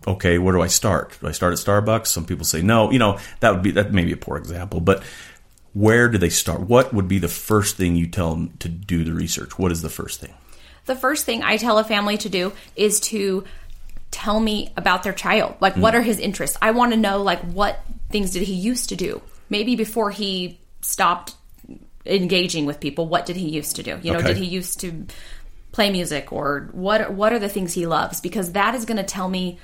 okay, 0.07 0.37
where 0.37 0.53
do 0.53 0.61
I 0.61 0.67
start? 0.67 1.17
Do 1.19 1.27
I 1.27 1.31
start 1.31 1.53
at 1.53 1.59
Starbucks? 1.59 2.07
Some 2.07 2.25
people 2.25 2.45
say 2.45 2.61
no. 2.61 2.91
You 2.91 2.99
know, 2.99 3.19
that 3.39 3.53
would 3.53 3.63
be 3.63 3.71
that 3.71 3.93
may 3.93 4.05
be 4.05 4.13
a 4.13 4.17
poor 4.17 4.37
example, 4.37 4.79
but 4.79 5.03
where 5.73 6.09
do 6.09 6.17
they 6.17 6.29
start? 6.29 6.61
What 6.61 6.93
would 6.93 7.07
be 7.07 7.19
the 7.19 7.27
first 7.27 7.77
thing 7.77 7.95
you 7.95 8.07
tell 8.07 8.31
them 8.31 8.53
to 8.59 8.69
do 8.69 9.03
the 9.03 9.13
research? 9.13 9.59
What 9.59 9.71
is 9.71 9.81
the 9.81 9.89
first 9.89 10.19
thing? 10.19 10.33
The 10.85 10.95
first 10.95 11.25
thing 11.25 11.43
I 11.43 11.57
tell 11.57 11.77
a 11.77 11.83
family 11.83 12.17
to 12.17 12.29
do 12.29 12.53
is 12.75 12.99
to 13.01 13.43
tell 14.11 14.39
me 14.39 14.73
about 14.75 15.03
their 15.03 15.13
child. 15.13 15.55
Like 15.59 15.75
what 15.75 15.93
mm. 15.93 15.97
are 15.97 16.01
his 16.01 16.19
interests? 16.19 16.57
I 16.61 16.71
want 16.71 16.93
to 16.93 16.97
know 16.97 17.21
like 17.21 17.41
what 17.41 17.79
things 18.09 18.31
did 18.31 18.43
he 18.43 18.53
used 18.53 18.89
to 18.89 18.95
do? 18.95 19.21
Maybe 19.49 19.75
before 19.75 20.11
he 20.11 20.59
stopped 20.81 21.35
engaging 22.05 22.65
with 22.65 22.79
people, 22.79 23.07
what 23.07 23.25
did 23.25 23.35
he 23.35 23.49
used 23.49 23.75
to 23.77 23.83
do? 23.83 23.99
You 24.01 24.13
know, 24.13 24.19
Okay. 24.19 24.29
did 24.29 24.37
he 24.37 24.45
used 24.45 24.79
to 24.81 25.05
play 25.71 25.91
music 25.91 26.33
or 26.33 26.69
what 26.71 27.13
what 27.13 27.33
are 27.33 27.39
the 27.39 27.49
things 27.49 27.73
he 27.73 27.85
loves? 27.85 28.21
Because 28.21 28.53
that 28.53 28.75
is 28.75 28.85
going 28.85 28.97
to 28.97 29.03
tell 29.03 29.29
me 29.29 29.59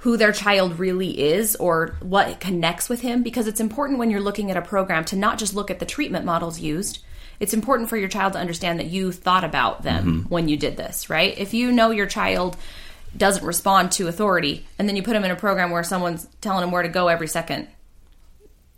who 0.00 0.16
their 0.16 0.32
child 0.32 0.78
really 0.78 1.20
is 1.20 1.56
or 1.56 1.94
what 2.00 2.40
connects 2.40 2.88
with 2.88 3.02
him 3.02 3.22
because 3.22 3.46
it's 3.46 3.60
important 3.60 3.98
when 3.98 4.10
you're 4.10 4.20
looking 4.20 4.50
at 4.50 4.56
a 4.56 4.62
program 4.62 5.04
to 5.04 5.16
not 5.16 5.38
just 5.38 5.54
look 5.54 5.70
at 5.70 5.78
the 5.78 5.86
treatment 5.86 6.24
models 6.24 6.58
used 6.58 7.00
it's 7.38 7.54
important 7.54 7.88
for 7.88 7.96
your 7.96 8.08
child 8.08 8.32
to 8.32 8.38
understand 8.38 8.78
that 8.78 8.86
you 8.86 9.12
thought 9.12 9.44
about 9.44 9.82
them 9.82 10.04
mm-hmm. 10.04 10.28
when 10.28 10.48
you 10.48 10.56
did 10.56 10.76
this 10.78 11.10
right 11.10 11.36
if 11.38 11.52
you 11.52 11.70
know 11.70 11.90
your 11.90 12.06
child 12.06 12.56
doesn't 13.16 13.44
respond 13.44 13.92
to 13.92 14.08
authority 14.08 14.66
and 14.78 14.88
then 14.88 14.96
you 14.96 15.02
put 15.02 15.16
him 15.16 15.24
in 15.24 15.30
a 15.30 15.36
program 15.36 15.70
where 15.70 15.82
someone's 15.82 16.28
telling 16.40 16.62
him 16.62 16.70
where 16.70 16.82
to 16.82 16.88
go 16.88 17.08
every 17.08 17.26
second 17.26 17.68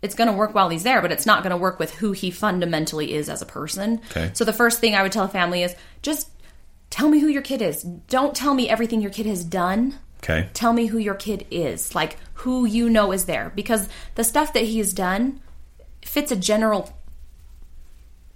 it's 0.03 0.15
going 0.15 0.29
to 0.29 0.35
work 0.35 0.53
while 0.53 0.67
he's 0.67 0.83
there, 0.83 1.01
but 1.01 1.13
it's 1.13 1.25
not 1.25 1.43
going 1.43 1.51
to 1.51 1.57
work 1.57 1.79
with 1.79 1.95
who 1.95 2.11
he 2.11 2.29
fundamentally 2.29 3.13
is 3.13 3.29
as 3.29 3.41
a 3.41 3.45
person. 3.45 4.01
Okay. 4.11 4.31
So 4.33 4.43
the 4.43 4.53
first 4.53 4.79
thing 4.79 4.95
I 4.95 5.01
would 5.01 5.13
tell 5.13 5.23
a 5.23 5.29
family 5.29 5.63
is 5.63 5.73
just 6.01 6.29
tell 6.89 7.07
me 7.07 7.19
who 7.19 7.27
your 7.27 7.41
kid 7.41 7.61
is. 7.61 7.83
Don't 7.83 8.35
tell 8.35 8.53
me 8.53 8.69
everything 8.69 9.01
your 9.01 9.11
kid 9.11 9.25
has 9.25 9.45
done. 9.45 9.97
Okay. 10.17 10.49
Tell 10.53 10.73
me 10.73 10.87
who 10.87 10.97
your 10.97 11.15
kid 11.15 11.47
is, 11.49 11.95
like 11.95 12.17
who 12.33 12.65
you 12.65 12.89
know 12.89 13.13
is 13.13 13.25
there, 13.25 13.53
because 13.55 13.87
the 14.15 14.25
stuff 14.25 14.53
that 14.53 14.63
he's 14.63 14.93
done 14.93 15.41
fits 16.01 16.31
a 16.31 16.35
general 16.35 16.93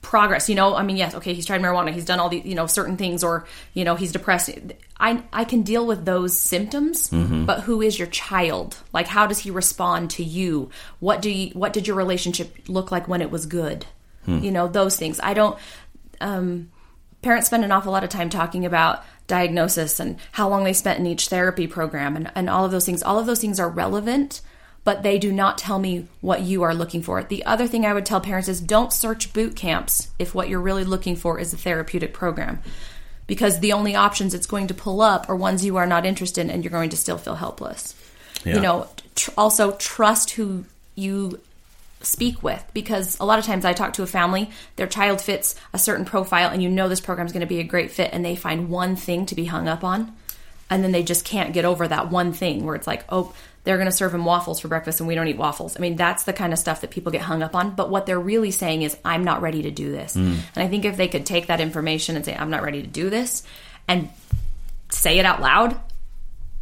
progress 0.07 0.47
you 0.47 0.55
know? 0.55 0.73
I 0.73 0.83
mean 0.83 0.97
yes 0.97 1.13
okay 1.15 1.33
he's 1.33 1.45
tried 1.45 1.61
marijuana 1.61 1.91
he's 1.91 2.05
done 2.05 2.19
all 2.19 2.29
the 2.29 2.39
you 2.39 2.55
know 2.55 2.65
certain 2.65 2.95
things 2.95 3.23
or 3.23 3.45
you 3.73 3.83
know 3.83 3.95
he's 3.95 4.13
depressed. 4.13 4.49
I 4.97 5.21
i 5.33 5.43
can 5.43 5.63
deal 5.63 5.85
with 5.85 6.05
those 6.05 6.39
symptoms 6.39 7.09
but 7.45 7.61
who 7.61 7.81
is 7.81 7.99
your 7.99 8.07
child? 8.07 8.77
Like 8.93 9.07
how 9.07 9.27
does 9.27 9.39
he 9.39 9.51
respond 9.51 10.11
to 10.11 10.23
you? 10.23 10.69
What 10.99 11.21
do 11.21 11.29
you 11.29 11.51
what 11.51 11.73
did 11.73 11.87
your 11.87 11.97
relationship 11.97 12.55
look 12.67 12.89
like 12.91 13.07
when 13.07 13.21
it 13.21 13.31
was 13.31 13.45
good? 13.45 13.85
You 14.43 14.51
know 14.51 14.67
those 14.67 14.95
things. 14.97 15.19
I 15.21 15.33
don't 15.33 15.59
um 16.21 16.71
parents 17.21 17.47
spend 17.47 17.65
an 17.65 17.71
awful 17.71 17.91
lot 17.91 18.03
of 18.03 18.09
time 18.09 18.29
talking 18.29 18.65
about 18.65 19.03
diagnosis 19.27 19.99
and 19.99 20.17
how 20.31 20.47
long 20.47 20.63
they 20.63 20.73
spent 20.73 20.99
in 20.99 21.05
each 21.05 21.27
therapy 21.27 21.67
program 21.67 22.15
and, 22.15 22.31
and 22.33 22.49
all 22.49 22.63
of 22.63 22.71
those 22.71 22.85
things. 22.85 23.03
All 23.03 23.19
of 23.19 23.25
those 23.25 23.41
things 23.41 23.59
are 23.59 23.69
relevant 23.69 24.41
but 24.87 25.03
they 25.03 25.19
do 25.19 25.33
not 25.33 25.57
tell 25.57 25.79
me 25.79 26.07
what 26.21 26.43
you 26.43 26.63
are 26.63 26.73
looking 26.73 27.01
for. 27.01 27.21
The 27.21 27.43
other 27.43 27.67
thing 27.67 27.85
I 27.85 27.91
would 27.91 28.05
tell 28.05 28.21
parents 28.21 28.47
is 28.47 28.61
don't 28.61 28.93
search 28.93 29.33
boot 29.33 29.53
camps 29.53 30.07
if 30.17 30.33
what 30.33 30.47
you're 30.47 30.61
really 30.61 30.85
looking 30.85 31.17
for 31.17 31.37
is 31.37 31.51
a 31.51 31.57
therapeutic 31.57 32.13
program. 32.13 32.61
Because 33.27 33.59
the 33.59 33.73
only 33.73 33.95
options 33.95 34.33
it's 34.33 34.47
going 34.47 34.67
to 34.67 34.73
pull 34.73 35.01
up 35.01 35.27
are 35.27 35.35
ones 35.35 35.65
you 35.65 35.75
are 35.75 35.85
not 35.85 36.05
interested 36.05 36.39
in 36.39 36.49
and 36.49 36.63
you're 36.63 36.71
going 36.71 36.91
to 36.91 36.95
still 36.95 37.17
feel 37.17 37.35
helpless. 37.35 37.95
Yeah. 38.45 38.55
You 38.55 38.61
know, 38.61 38.87
tr- 39.15 39.31
also 39.37 39.73
trust 39.73 40.29
who 40.29 40.63
you 40.95 41.41
speak 41.99 42.41
with 42.41 42.63
because 42.73 43.19
a 43.19 43.25
lot 43.25 43.39
of 43.39 43.45
times 43.45 43.65
I 43.65 43.73
talk 43.73 43.91
to 43.95 44.03
a 44.03 44.07
family, 44.07 44.51
their 44.77 44.87
child 44.87 45.19
fits 45.19 45.55
a 45.73 45.77
certain 45.77 46.05
profile 46.05 46.49
and 46.49 46.63
you 46.63 46.69
know 46.69 46.87
this 46.87 47.01
program 47.01 47.27
is 47.27 47.33
going 47.33 47.41
to 47.41 47.45
be 47.45 47.59
a 47.59 47.65
great 47.65 47.91
fit 47.91 48.11
and 48.13 48.23
they 48.23 48.37
find 48.37 48.69
one 48.69 48.95
thing 48.95 49.25
to 49.25 49.35
be 49.35 49.43
hung 49.43 49.67
up 49.67 49.83
on 49.83 50.15
and 50.69 50.81
then 50.81 50.91
they 50.93 51.03
just 51.03 51.25
can't 51.25 51.53
get 51.53 51.65
over 51.65 51.87
that 51.87 52.09
one 52.09 52.33
thing 52.33 52.65
where 52.65 52.75
it's 52.75 52.87
like, 52.87 53.03
"Oh, 53.09 53.33
they're 53.67 53.75
going 53.75 53.87
to 53.87 53.91
serve 53.91 54.13
him 54.13 54.23
waffles 54.23 54.61
for 54.61 54.69
breakfast 54.69 55.01
and 55.01 55.09
we 55.09 55.13
don't 55.13 55.27
eat 55.27 55.37
waffles." 55.37 55.75
I 55.75 55.81
mean, 55.81 55.97
that's 55.97 56.23
the 56.23 56.31
kind 56.31 56.53
of 56.53 56.59
stuff 56.59 56.79
that 56.81 56.89
people 56.89 57.11
get 57.11 57.21
hung 57.21 57.43
up 57.43 57.53
on, 57.53 57.75
but 57.75 57.89
what 57.89 58.05
they're 58.05 58.17
really 58.17 58.51
saying 58.51 58.83
is, 58.83 58.95
"I'm 59.03 59.25
not 59.25 59.41
ready 59.41 59.63
to 59.63 59.71
do 59.71 59.91
this." 59.91 60.13
Hmm. 60.13 60.35
And 60.55 60.63
I 60.63 60.69
think 60.69 60.85
if 60.85 60.95
they 60.95 61.09
could 61.09 61.25
take 61.25 61.47
that 61.47 61.59
information 61.59 62.15
and 62.15 62.23
say, 62.23 62.33
"I'm 62.33 62.49
not 62.49 62.63
ready 62.63 62.81
to 62.81 62.87
do 62.87 63.09
this," 63.09 63.43
and 63.89 64.09
say 64.89 65.19
it 65.19 65.25
out 65.25 65.41
loud, 65.41 65.77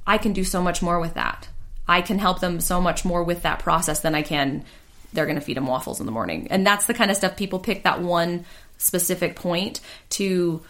I 0.07 0.17
can 0.17 0.33
do 0.33 0.43
so 0.43 0.63
much 0.63 0.81
more 0.81 0.99
with 0.99 1.13
that. 1.13 1.47
I 1.87 2.01
can 2.01 2.17
help 2.17 2.39
them 2.39 2.59
so 2.59 2.81
much 2.81 3.05
more 3.05 3.23
with 3.23 3.43
that 3.43 3.59
process 3.59 3.99
than 3.99 4.15
I 4.15 4.23
can. 4.23 4.65
They're 5.13 5.27
going 5.27 5.35
to 5.35 5.41
feed 5.41 5.57
them 5.57 5.67
waffles 5.67 5.99
in 5.99 6.07
the 6.07 6.11
morning, 6.11 6.47
and 6.49 6.65
that's 6.65 6.87
the 6.87 6.95
kind 6.95 7.11
of 7.11 7.17
stuff 7.17 7.37
people 7.37 7.59
pick 7.59 7.83
that 7.83 8.01
one 8.01 8.45
specific 8.77 9.35
point 9.35 9.79
to 10.09 10.61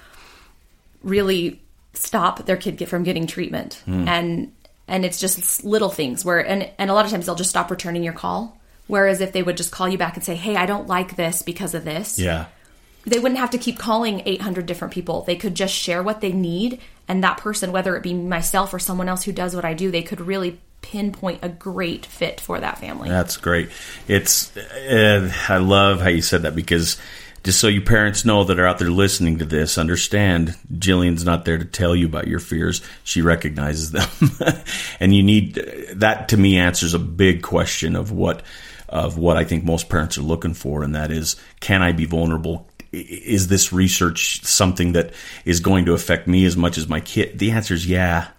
really 1.01 1.61
stop 1.93 2.45
their 2.45 2.57
kid 2.57 2.75
get 2.75 2.89
from 2.89 3.03
getting 3.03 3.25
treatment, 3.25 3.81
hmm. 3.85 4.05
and 4.07 4.51
and 4.87 5.03
it's 5.05 5.19
just 5.19 5.63
little 5.63 5.89
things 5.89 6.23
where 6.25 6.39
and 6.39 6.69
and 6.77 6.89
a 6.89 6.93
lot 6.93 7.05
of 7.05 7.11
times 7.11 7.25
they'll 7.25 7.35
just 7.35 7.49
stop 7.49 7.71
returning 7.71 8.03
your 8.03 8.13
call. 8.13 8.57
Whereas 8.87 9.19
if 9.19 9.31
they 9.31 9.41
would 9.41 9.57
just 9.57 9.71
call 9.71 9.89
you 9.89 9.97
back 9.97 10.15
and 10.15 10.23
say, 10.23 10.35
"Hey, 10.35 10.55
I 10.55 10.65
don't 10.67 10.87
like 10.87 11.15
this 11.15 11.41
because 11.41 11.73
of 11.73 11.85
this," 11.85 12.19
Yeah. 12.19 12.45
they 13.05 13.17
wouldn't 13.17 13.39
have 13.39 13.49
to 13.51 13.57
keep 13.57 13.79
calling 13.79 14.21
800 14.25 14.65
different 14.67 14.93
people. 14.93 15.23
They 15.23 15.35
could 15.35 15.55
just 15.55 15.73
share 15.73 16.03
what 16.03 16.21
they 16.21 16.31
need, 16.31 16.79
and 17.07 17.23
that 17.23 17.37
person, 17.37 17.71
whether 17.71 17.95
it 17.95 18.03
be 18.03 18.13
myself 18.13 18.73
or 18.73 18.79
someone 18.79 19.09
else 19.09 19.23
who 19.23 19.31
does 19.31 19.55
what 19.55 19.65
I 19.65 19.73
do, 19.73 19.89
they 19.89 20.03
could 20.03 20.21
really 20.21 20.59
pinpoint 20.81 21.39
a 21.41 21.49
great 21.49 22.05
fit 22.05 22.39
for 22.39 22.59
that 22.59 22.77
family. 22.77 23.09
That's 23.09 23.37
great. 23.37 23.69
It's 24.07 24.55
uh, 24.55 25.31
I 25.49 25.57
love 25.57 25.99
how 25.99 26.09
you 26.09 26.21
said 26.21 26.43
that 26.43 26.55
because 26.55 26.97
just 27.45 27.59
so 27.59 27.67
you 27.67 27.79
parents 27.79 28.25
know 28.25 28.43
that 28.43 28.59
are 28.59 28.65
out 28.65 28.79
there 28.79 28.89
listening 28.89 29.37
to 29.37 29.45
this, 29.45 29.77
understand 29.77 30.57
Jillian's 30.73 31.23
not 31.23 31.45
there 31.45 31.57
to 31.57 31.65
tell 31.65 31.95
you 31.95 32.07
about 32.07 32.27
your 32.27 32.39
fears. 32.39 32.81
She 33.03 33.21
recognizes 33.21 33.91
them, 33.91 34.09
and 34.99 35.15
you 35.15 35.23
need 35.23 35.53
that. 35.93 36.29
To 36.29 36.37
me, 36.37 36.57
answers 36.57 36.95
a 36.95 36.99
big 36.99 37.43
question 37.43 37.95
of 37.95 38.11
what 38.11 38.41
of 38.89 39.17
what 39.17 39.37
I 39.37 39.43
think 39.43 39.63
most 39.63 39.89
parents 39.89 40.17
are 40.17 40.23
looking 40.23 40.55
for, 40.55 40.83
and 40.83 40.95
that 40.95 41.11
is, 41.11 41.35
can 41.59 41.83
I 41.83 41.91
be 41.91 42.05
vulnerable? 42.05 42.67
Is 42.91 43.47
this 43.47 43.71
research 43.71 44.43
something 44.43 44.93
that 44.93 45.13
is 45.45 45.59
going 45.59 45.85
to 45.85 45.93
affect 45.93 46.27
me 46.27 46.45
as 46.45 46.57
much 46.57 46.77
as 46.77 46.87
my 46.87 46.99
kid? 46.99 47.37
The 47.37 47.51
answer 47.51 47.73
is 47.75 47.87
yeah 47.87 48.29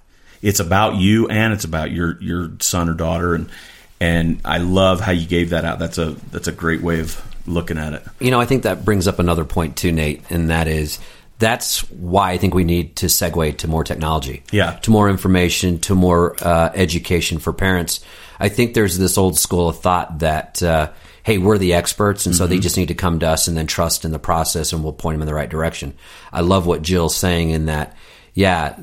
it's 0.43 0.61
about 0.61 0.97
you 0.97 1.29
and 1.29 1.53
it's 1.53 1.65
about 1.65 1.91
your 1.91 2.21
your 2.23 2.53
son 2.61 2.89
or 2.89 2.95
daughter 2.95 3.35
and 3.35 3.51
and 3.99 4.41
I 4.45 4.59
love 4.59 5.01
how 5.01 5.13
you 5.13 5.27
gave 5.27 5.51
that 5.51 5.65
out. 5.65 5.79
That's 5.79 5.99
a 5.99 6.11
that's 6.31 6.49
a 6.49 6.53
great 6.53 6.83
way 6.83 7.01
of 7.01 7.23
looking 7.47 7.79
at 7.79 7.93
it. 7.93 8.03
You 8.21 8.31
know, 8.31 8.41
I 8.41 8.47
think 8.47 8.62
that 8.65 8.85
brings 8.85 9.07
up 9.09 9.19
another 9.19 9.45
point 9.45 9.76
too, 9.76 9.93
Nate, 9.93 10.23
and 10.31 10.50
that 10.50 10.69
is 10.69 10.99
that's 11.38 11.81
why 11.91 12.31
I 12.31 12.38
think 12.38 12.55
we 12.55 12.65
need 12.65 12.97
to 12.97 13.07
segue 13.07 13.59
to 13.59 13.69
more 13.69 13.85
technology. 13.85 14.43
Yeah. 14.50 14.73
To 14.83 14.91
more 14.91 15.11
information, 15.11 15.81
to 15.81 15.95
more 15.95 16.35
uh, 16.43 16.71
education 16.75 17.38
for 17.38 17.53
parents. 17.53 18.00
I 18.41 18.49
think 18.49 18.75
there's 18.75 18.97
this 18.97 19.19
old 19.19 19.38
school 19.38 19.69
of 19.69 19.81
thought 19.81 20.21
that, 20.21 20.62
uh, 20.62 20.93
hey, 21.23 21.38
we're 21.38 21.59
the 21.59 21.75
experts, 21.75 22.25
and 22.26 22.35
so 22.35 22.47
they 22.47 22.59
just 22.59 22.76
need 22.76 22.88
to 22.88 22.95
come 22.95 23.19
to 23.19 23.29
us 23.29 23.49
and 23.49 23.57
then 23.57 23.67
trust 23.67 24.05
in 24.05 24.12
the 24.12 24.19
process 24.19 24.73
and 24.73 24.83
we'll 24.83 24.93
point 24.93 25.15
them 25.15 25.23
in 25.23 25.26
the 25.26 25.35
right 25.35 25.49
direction. 25.49 25.95
I 26.33 26.41
love 26.41 26.67
what 26.67 26.83
Jill's 26.83 27.17
saying 27.17 27.50
in 27.50 27.67
that, 27.67 27.97
yeah, 28.33 28.76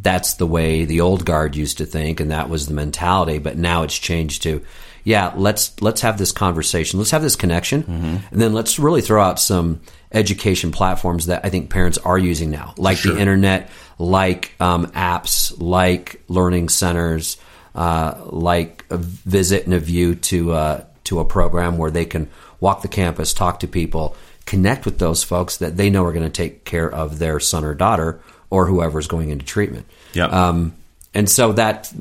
that's 0.00 0.34
the 0.34 0.46
way 0.46 0.84
the 0.84 1.00
old 1.00 1.26
guard 1.26 1.56
used 1.56 1.78
to 1.78 1.86
think 1.86 2.20
and 2.20 2.30
that 2.30 2.48
was 2.48 2.66
the 2.66 2.74
mentality, 2.74 3.38
but 3.38 3.58
now 3.58 3.82
it's 3.82 3.98
changed 3.98 4.44
to, 4.44 4.64
yeah, 5.04 5.32
let's 5.36 5.80
let's 5.80 6.00
have 6.02 6.18
this 6.18 6.32
conversation, 6.32 6.98
let's 6.98 7.10
have 7.10 7.22
this 7.22 7.36
connection, 7.36 7.84
and 8.30 8.40
then 8.40 8.52
let's 8.52 8.78
really 8.78 9.00
throw 9.00 9.22
out 9.22 9.40
some 9.40 9.80
education 10.12 10.72
platforms 10.72 11.26
that 11.26 11.44
I 11.44 11.50
think 11.50 11.70
parents 11.70 11.98
are 11.98 12.18
using 12.18 12.50
now, 12.50 12.74
like 12.76 13.00
the 13.02 13.18
internet, 13.18 13.70
like 13.98 14.52
um, 14.60 14.86
apps, 14.88 15.54
like 15.58 16.20
learning 16.28 16.68
centers, 16.68 17.36
uh, 17.74 18.14
like 18.26 18.84
a 18.90 18.96
visit 18.96 19.64
and 19.64 19.74
a 19.74 19.80
view 19.80 20.14
to 20.16 20.52
uh, 20.52 20.84
to 21.04 21.20
a 21.20 21.24
program 21.24 21.78
where 21.78 21.90
they 21.90 22.04
can 22.04 22.28
walk 22.60 22.82
the 22.82 22.88
campus, 22.88 23.32
talk 23.32 23.60
to 23.60 23.68
people, 23.68 24.16
connect 24.46 24.84
with 24.84 24.98
those 24.98 25.22
folks 25.22 25.58
that 25.58 25.76
they 25.76 25.90
know 25.90 26.04
are 26.04 26.12
going 26.12 26.24
to 26.24 26.30
take 26.30 26.64
care 26.64 26.90
of 26.90 27.18
their 27.18 27.40
son 27.40 27.64
or 27.64 27.74
daughter 27.74 28.20
or 28.50 28.66
whoever's 28.66 29.06
going 29.06 29.30
into 29.30 29.44
treatment. 29.44 29.86
Yep. 30.12 30.32
Um, 30.32 30.74
and 31.14 31.28
so 31.28 31.52
that 31.52 31.92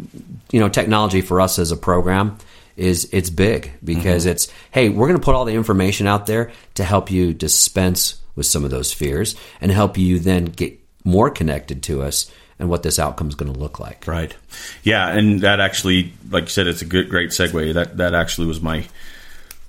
you 0.51 0.59
know 0.59 0.69
technology 0.69 1.21
for 1.21 1.41
us 1.41 1.59
as 1.59 1.71
a 1.71 1.77
program 1.77 2.37
is 2.79 3.09
it's 3.11 3.29
big 3.29 3.71
because 3.83 4.23
Mm-hmm. 4.23 4.31
it's 4.31 4.51
hey 4.71 4.89
we're 4.89 5.07
going 5.07 5.19
to 5.19 5.23
put 5.23 5.35
all 5.35 5.45
the 5.45 5.53
information 5.53 6.07
out 6.07 6.25
there 6.25 6.51
to 6.75 6.83
help 6.83 7.11
you 7.11 7.33
dispense 7.33 8.19
with 8.35 8.45
some 8.45 8.63
of 8.63 8.71
those 8.71 8.93
fears 8.93 9.35
and 9.61 9.71
help 9.71 9.97
you 9.97 10.19
then 10.19 10.45
get 10.45 10.79
more 11.03 11.29
connected 11.29 11.83
to 11.83 12.01
us 12.01 12.31
and 12.57 12.69
what 12.69 12.83
this 12.83 12.99
outcome 12.99 13.29
is 13.29 13.35
going 13.35 13.51
to 13.51 13.57
look 13.59 13.79
like. 13.79 14.05
Right. 14.05 14.35
Yeah, 14.83 15.07
and 15.09 15.41
that 15.41 15.59
actually, 15.59 16.13
like 16.29 16.43
you 16.43 16.49
said, 16.49 16.67
it's 16.67 16.81
a 16.81 16.85
good, 16.85 17.09
great 17.09 17.29
segue. 17.29 17.73
That 17.73 17.97
that 17.97 18.13
actually 18.13 18.47
was 18.47 18.61
my 18.61 18.85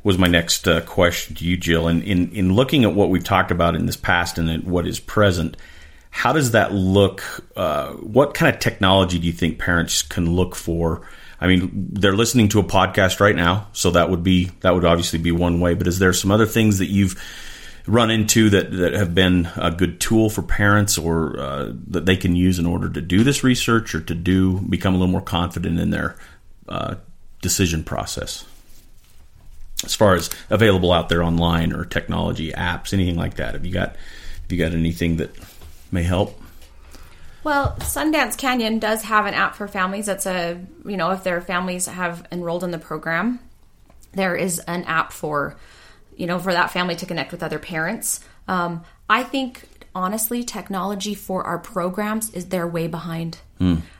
was 0.03 0.19
my 0.19 0.27
next 0.27 0.67
uh, 0.67 0.81
question 0.83 1.37
to 1.37 1.45
you, 1.45 1.57
Jill. 1.57 1.89
And 1.89 2.03
in 2.03 2.31
in 2.33 2.55
looking 2.55 2.85
at 2.85 2.95
what 2.95 3.11
we've 3.11 3.25
talked 3.25 3.51
about 3.51 3.75
in 3.77 3.87
this 3.87 3.97
past 3.97 4.39
and 4.39 4.65
what 4.65 4.87
is 4.87 4.99
present, 5.01 5.57
how 6.11 6.33
does 6.33 6.53
that 6.53 6.73
look? 6.73 7.23
Uh, 7.57 7.93
what 7.93 8.35
kind 8.35 8.55
of 8.55 8.61
technology 8.61 9.19
do 9.19 9.27
you 9.27 9.33
think 9.33 9.59
parents 9.59 10.03
can 10.03 10.35
look 10.35 10.55
for? 10.57 11.03
I 11.41 11.47
mean, 11.47 11.89
they're 11.93 12.17
listening 12.17 12.49
to 12.51 12.61
a 12.61 12.65
podcast 12.65 13.19
right 13.19 13.35
now, 13.35 13.69
so 13.73 13.91
that 13.93 14.11
would 14.11 14.23
be 14.23 14.51
that 14.61 14.75
would 14.75 14.85
obviously 14.85 15.19
be 15.19 15.33
one 15.33 15.61
way. 15.61 15.75
But 15.75 15.87
is 15.87 15.99
there 15.99 16.13
some 16.13 16.31
other 16.31 16.47
things 16.47 16.79
that 16.79 16.87
you've 16.87 17.21
run 17.87 18.11
into 18.11 18.51
that, 18.51 18.71
that 18.73 18.93
have 18.93 19.15
been 19.15 19.49
a 19.57 19.71
good 19.71 20.01
tool 20.01 20.29
for 20.31 20.43
parents 20.43 20.99
or 20.99 21.39
uh, 21.41 21.73
that 21.89 22.07
they 22.07 22.17
can 22.17 22.37
use 22.37 22.59
in 22.59 22.67
order 22.67 22.89
to 22.91 23.01
do 23.01 23.25
this 23.25 23.43
research 23.43 23.95
or 23.95 24.01
to 24.01 24.15
do 24.15 24.61
become 24.61 24.95
a 24.95 24.99
little 24.99 25.11
more 25.11 25.21
confident 25.21 25.79
in 25.79 25.91
their 25.91 26.17
uh, 26.69 26.95
decision 27.41 27.83
process 27.83 28.45
as 29.85 29.95
far 29.95 30.15
as 30.15 30.29
available 30.51 30.93
out 30.93 31.09
there 31.09 31.23
online 31.23 31.73
or 31.73 31.85
technology 31.85 32.53
apps 32.53 32.93
anything 32.93 33.17
like 33.17 33.35
that 33.35 33.55
have 33.55 33.65
you 33.65 33.73
got 33.73 33.97
have 34.43 34.53
you 34.53 34.59
got 34.59 34.73
anything 34.73 35.17
that 35.17 35.35
may 35.91 36.03
help 36.03 36.40
Well, 37.43 37.75
Sundance 37.81 38.37
Canyon 38.37 38.79
does 38.79 39.03
have 39.03 39.27
an 39.27 39.35
app 39.35 39.55
for 39.55 39.67
families. 39.67 40.07
That's 40.07 40.27
a, 40.27 40.61
you 40.85 40.97
know, 40.97 41.11
if 41.11 41.25
their 41.25 41.41
families 41.41 41.87
have 41.87 42.27
enrolled 42.31 42.65
in 42.65 42.71
the 42.71 42.79
program, 42.79 43.41
there 44.13 44.37
is 44.37 44.59
an 44.61 44.85
app 44.85 45.13
for, 45.13 45.57
you 46.17 46.27
know, 46.27 46.39
for 46.39 46.53
that 46.53 46.71
family 46.71 46.97
to 46.97 47.07
connect 47.07 47.33
with 47.33 47.43
other 47.43 47.59
parents. 47.59 48.21
Um, 48.47 48.85
I 49.09 49.23
think, 49.23 49.69
honestly, 49.95 50.45
technology 50.45 51.15
for 51.15 51.45
our 51.45 51.59
programs 51.59 52.31
is 52.31 52.47
they're 52.47 52.67
way 52.67 52.89
behind. 52.89 53.39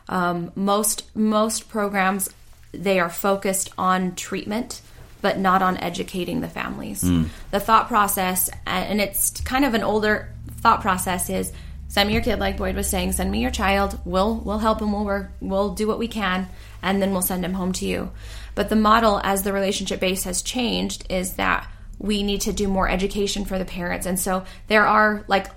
Um, 0.09 0.53
most 0.55 1.15
most 1.15 1.69
programs 1.69 2.31
they 2.73 3.01
are 3.01 3.11
focused 3.11 3.71
on 3.77 4.15
treatment, 4.15 4.81
but 5.23 5.39
not 5.39 5.63
on 5.63 5.77
educating 5.79 6.41
the 6.41 6.49
families. 6.49 7.03
The 7.51 7.61
thought 7.61 7.89
process, 7.89 8.49
and 8.67 9.01
it's 9.01 9.41
kind 9.41 9.65
of 9.65 9.75
an 9.75 9.83
older 9.83 10.33
thought 10.61 10.81
process, 10.81 11.31
is 11.31 11.53
send 11.91 12.07
me 12.07 12.15
your 12.15 12.23
kid, 12.23 12.39
like 12.39 12.57
Boyd 12.57 12.77
was 12.77 12.89
saying, 12.89 13.13
send 13.13 13.31
me 13.31 13.43
your 13.43 13.51
child. 13.51 14.01
We'll 14.07 14.37
we'll 14.37 14.59
help 14.59 14.81
him. 14.81 14.93
We'll 14.93 15.05
work. 15.05 15.33
We'll 15.41 15.75
do 15.75 15.87
what 15.87 15.99
we 15.99 16.09
can, 16.09 16.49
and 16.83 17.03
then 17.03 17.13
we'll 17.13 17.21
send 17.21 17.45
him 17.45 17.53
home 17.53 17.73
to 17.75 17.85
you. 17.85 18.11
But 18.55 18.71
the 18.71 18.77
model, 18.77 19.21
as 19.23 19.43
the 19.43 19.53
relationship 19.53 20.01
base 20.01 20.25
has 20.25 20.41
changed, 20.41 21.07
is 21.11 21.35
that 21.35 21.71
we 21.99 22.23
need 22.23 22.43
to 22.43 22.53
do 22.53 22.67
more 22.67 22.89
education 22.89 23.45
for 23.45 23.59
the 23.59 23.67
parents, 23.67 24.07
and 24.07 24.19
so 24.19 24.45
there 24.69 24.87
are 24.87 25.25
like 25.29 25.49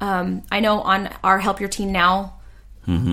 um, 0.00 0.44
I 0.52 0.60
know 0.60 0.80
on 0.80 1.10
our 1.24 1.40
Help 1.40 1.58
Your 1.58 1.68
Teen 1.68 1.90
Now 1.90 2.38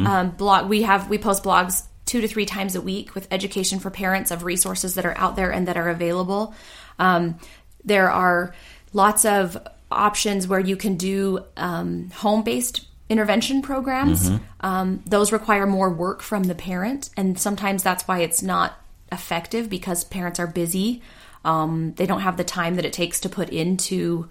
um, 0.07 0.29
blog, 0.31 0.69
we 0.69 0.83
have 0.83 1.09
we 1.09 1.17
post 1.17 1.43
blogs 1.43 1.83
two 2.05 2.21
to 2.21 2.27
three 2.27 2.45
times 2.45 2.75
a 2.75 2.81
week 2.81 3.15
with 3.15 3.27
education 3.31 3.79
for 3.79 3.89
parents 3.89 4.31
of 4.31 4.43
resources 4.43 4.95
that 4.95 5.05
are 5.05 5.17
out 5.17 5.35
there 5.35 5.51
and 5.51 5.67
that 5.67 5.77
are 5.77 5.89
available. 5.89 6.53
Um, 6.99 7.39
there 7.83 8.11
are 8.11 8.53
lots 8.93 9.25
of 9.25 9.57
options 9.95 10.47
where 10.47 10.60
you 10.60 10.75
can 10.75 10.95
do 10.95 11.43
um, 11.58 12.10
home 12.12 12.43
based 12.43 12.86
intervention 13.10 13.62
programs. 13.62 14.29
Um, 14.62 15.03
those 15.05 15.31
require 15.31 15.65
more 15.67 15.89
work 15.89 16.21
from 16.21 16.43
the 16.43 16.55
parent, 16.55 17.10
and 17.15 17.39
sometimes 17.39 17.84
that's 17.84 18.08
why 18.08 18.19
it's 18.19 18.41
not 18.41 18.79
effective 19.12 19.69
because 19.69 20.03
parents 20.03 20.39
are 20.39 20.47
busy. 20.47 21.01
Um, 21.43 21.93
they 21.97 22.08
don't 22.08 22.21
have 22.21 22.38
the 22.38 22.43
time 22.43 22.75
that 22.75 22.86
it 22.86 22.93
takes 22.93 23.19
to 23.21 23.29
put 23.29 23.49
into 23.49 24.27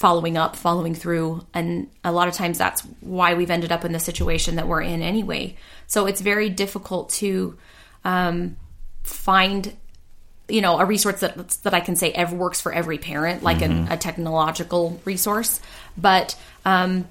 following 0.00 0.38
up, 0.38 0.56
following 0.56 0.94
through. 0.94 1.44
And 1.52 1.90
a 2.02 2.10
lot 2.10 2.26
of 2.26 2.32
times 2.32 2.56
that's 2.56 2.80
why 3.00 3.34
we've 3.34 3.50
ended 3.50 3.70
up 3.70 3.84
in 3.84 3.92
the 3.92 4.00
situation 4.00 4.56
that 4.56 4.66
we're 4.66 4.80
in 4.80 5.02
anyway. 5.02 5.56
So 5.88 6.06
it's 6.06 6.22
very 6.22 6.48
difficult 6.48 7.10
to 7.10 7.58
um, 8.02 8.56
find 9.02 9.76
you 10.50 10.60
know 10.60 10.78
a 10.78 10.84
resource 10.84 11.20
that 11.20 11.48
that 11.62 11.74
I 11.74 11.80
can 11.80 11.96
say 11.96 12.10
ever 12.12 12.34
works 12.36 12.60
for 12.60 12.72
every 12.72 12.98
parent, 12.98 13.42
like 13.42 13.62
an, 13.62 13.88
a 13.90 13.96
technological 13.96 15.00
resource. 15.04 15.60
But 15.96 16.36
um, 16.64 17.06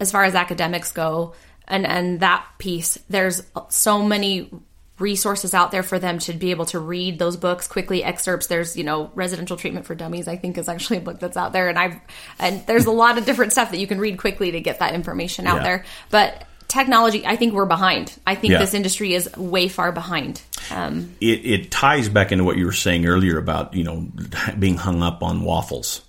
as 0.00 0.10
far 0.10 0.24
as 0.24 0.34
academics 0.34 0.92
go, 0.92 1.34
and 1.68 1.86
and 1.86 2.20
that 2.20 2.46
piece, 2.58 2.98
there's 3.08 3.42
so 3.68 4.02
many 4.02 4.50
resources 4.98 5.54
out 5.54 5.72
there 5.72 5.82
for 5.82 5.98
them 5.98 6.20
to 6.20 6.32
be 6.32 6.52
able 6.52 6.66
to 6.66 6.78
read 6.78 7.18
those 7.18 7.36
books 7.36 7.66
quickly 7.66 8.04
excerpts 8.04 8.46
there's 8.46 8.76
you 8.76 8.84
know 8.84 9.10
residential 9.16 9.56
treatment 9.56 9.84
for 9.84 9.96
dummies 9.96 10.28
i 10.28 10.36
think 10.36 10.56
is 10.56 10.68
actually 10.68 10.98
a 10.98 11.00
book 11.00 11.18
that's 11.18 11.36
out 11.36 11.52
there 11.52 11.68
and 11.68 11.76
i've 11.76 11.96
and 12.38 12.64
there's 12.68 12.86
a 12.86 12.92
lot 12.92 13.18
of 13.18 13.24
different 13.26 13.50
stuff 13.50 13.72
that 13.72 13.78
you 13.78 13.88
can 13.88 13.98
read 13.98 14.16
quickly 14.18 14.52
to 14.52 14.60
get 14.60 14.78
that 14.78 14.94
information 14.94 15.48
out 15.48 15.56
Yeah. 15.56 15.62
there 15.64 15.84
but 16.12 16.46
technology 16.74 17.24
i 17.26 17.36
think 17.36 17.54
we're 17.54 17.64
behind. 17.78 18.12
I 18.26 18.34
think 18.34 18.50
Yeah. 18.52 18.58
this 18.58 18.74
industry 18.74 19.14
is 19.14 19.24
way 19.36 19.68
far 19.68 19.92
behind. 19.92 20.42
Um, 20.70 21.14
it, 21.20 21.38
it 21.54 21.70
ties 21.70 22.08
back 22.08 22.32
into 22.32 22.44
what 22.44 22.56
you 22.56 22.66
were 22.66 22.72
saying 22.86 23.06
earlier 23.06 23.38
about 23.38 23.74
you 23.74 23.84
know 23.84 24.06
being 24.58 24.76
hung 24.76 25.02
up 25.02 25.22
on 25.22 25.42
waffles. 25.44 26.02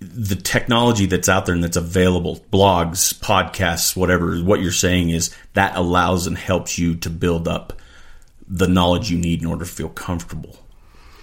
The 0.00 0.36
technology 0.36 1.06
that's 1.06 1.28
out 1.28 1.46
there 1.46 1.54
and 1.54 1.64
that's 1.64 1.76
available 1.78 2.36
blogs 2.52 3.14
podcasts 3.18 3.96
whatever 3.96 4.36
what 4.44 4.60
you're 4.60 4.70
saying 4.86 5.08
is 5.10 5.34
that 5.54 5.74
allows 5.74 6.26
and 6.26 6.36
helps 6.36 6.78
you 6.78 6.96
to 6.96 7.08
build 7.10 7.48
up 7.48 7.72
the 8.46 8.68
knowledge 8.68 9.10
you 9.10 9.18
need 9.18 9.40
in 9.40 9.46
order 9.46 9.64
to 9.64 9.70
feel 9.70 9.88
comfortable 9.88 10.54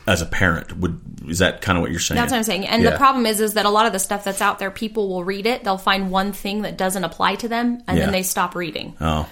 as 0.08 0.22
a 0.22 0.26
parent 0.26 0.76
would 0.78 1.00
is 1.28 1.40
that 1.40 1.62
kind 1.62 1.78
of 1.78 1.82
what 1.82 1.92
you're 1.92 2.00
saying 2.02 2.18
That's 2.20 2.32
what 2.32 2.38
I'm 2.40 2.44
saying. 2.44 2.68
And 2.68 2.84
Yeah. 2.84 2.90
the 2.92 2.98
problem 2.98 3.26
is, 3.26 3.40
is 3.40 3.54
that 3.54 3.66
a 3.66 3.70
lot 3.70 3.86
of 3.86 3.94
the 3.94 4.00
stuff 4.00 4.26
that's 4.26 4.42
out 4.42 4.60
there, 4.60 4.70
people 4.72 5.08
will 5.08 5.24
read 5.24 5.46
it. 5.46 5.64
They'll 5.64 5.78
find 5.78 6.12
one 6.12 6.34
thing 6.34 6.64
that 6.64 6.78
doesn't 6.78 7.04
apply 7.04 7.36
to 7.36 7.48
them, 7.48 7.82
and 7.88 7.98
Yeah. 7.98 8.06
then 8.06 8.12
they 8.12 8.24
stop 8.24 8.56
reading. 8.56 8.96
oh 9.00 9.26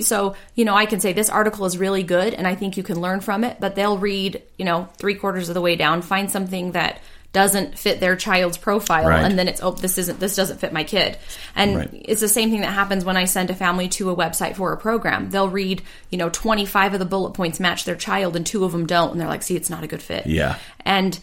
So, 0.00 0.36
you 0.54 0.64
know, 0.64 0.74
I 0.74 0.86
can 0.86 1.00
say 1.00 1.12
this 1.12 1.28
article 1.28 1.66
is 1.66 1.76
really 1.76 2.02
good, 2.04 2.32
and 2.32 2.46
I 2.46 2.54
think 2.54 2.76
you 2.76 2.82
can 2.82 3.00
learn 3.00 3.20
from 3.20 3.42
it. 3.44 3.56
But 3.60 3.74
they'll 3.74 3.98
read, 3.98 4.40
you 4.56 4.64
know, 4.64 4.88
three 4.96 5.16
quarters 5.16 5.48
of 5.48 5.54
the 5.54 5.60
way 5.60 5.74
down, 5.76 6.00
find 6.00 6.30
something 6.30 6.72
that 6.72 7.00
doesn't 7.34 7.78
fit 7.78 8.00
their 8.00 8.16
child's 8.16 8.56
profile, 8.56 9.06
Right. 9.08 9.22
and 9.24 9.38
then 9.38 9.48
it's 9.48 9.62
oh, 9.62 9.72
this 9.72 9.98
isn't 9.98 10.20
this 10.20 10.34
doesn't 10.36 10.60
fit 10.60 10.72
my 10.72 10.84
kid. 10.84 11.18
And 11.54 11.76
Right. 11.76 11.90
it's 11.92 12.22
the 12.22 12.28
same 12.28 12.50
thing 12.50 12.62
that 12.62 12.72
happens 12.72 13.04
when 13.04 13.18
I 13.18 13.26
send 13.26 13.50
a 13.50 13.54
family 13.54 13.88
to 13.88 14.08
a 14.08 14.16
website 14.16 14.56
for 14.56 14.72
a 14.72 14.76
program. 14.78 15.28
They'll 15.28 15.50
read, 15.50 15.82
you 16.10 16.16
know, 16.16 16.30
25 16.30 16.94
of 16.94 16.98
the 17.00 17.04
bullet 17.04 17.32
points 17.34 17.60
match 17.60 17.84
their 17.84 17.96
child, 17.96 18.36
and 18.36 18.46
two 18.46 18.64
of 18.64 18.72
them 18.72 18.86
don't, 18.86 19.12
and 19.12 19.20
they're 19.20 19.28
like, 19.28 19.42
"See, 19.42 19.56
it's 19.56 19.68
not 19.68 19.84
a 19.84 19.86
good 19.86 20.00
fit." 20.02 20.26
Yeah. 20.26 20.54
and 20.86 21.18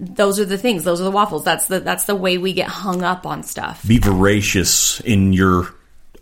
those 0.00 0.38
are 0.38 0.44
the 0.44 0.56
things 0.58 0.84
those 0.84 1.00
are 1.00 1.04
the 1.04 1.10
waffles 1.10 1.42
that's 1.42 1.66
the 1.66 1.80
that's 1.80 2.04
the 2.04 2.14
way 2.14 2.38
we 2.38 2.52
get 2.52 2.68
hung 2.68 3.02
up 3.02 3.26
on 3.26 3.42
stuff 3.42 3.82
be 3.84 3.98
voracious 3.98 5.00
in 5.00 5.32
your 5.32 5.68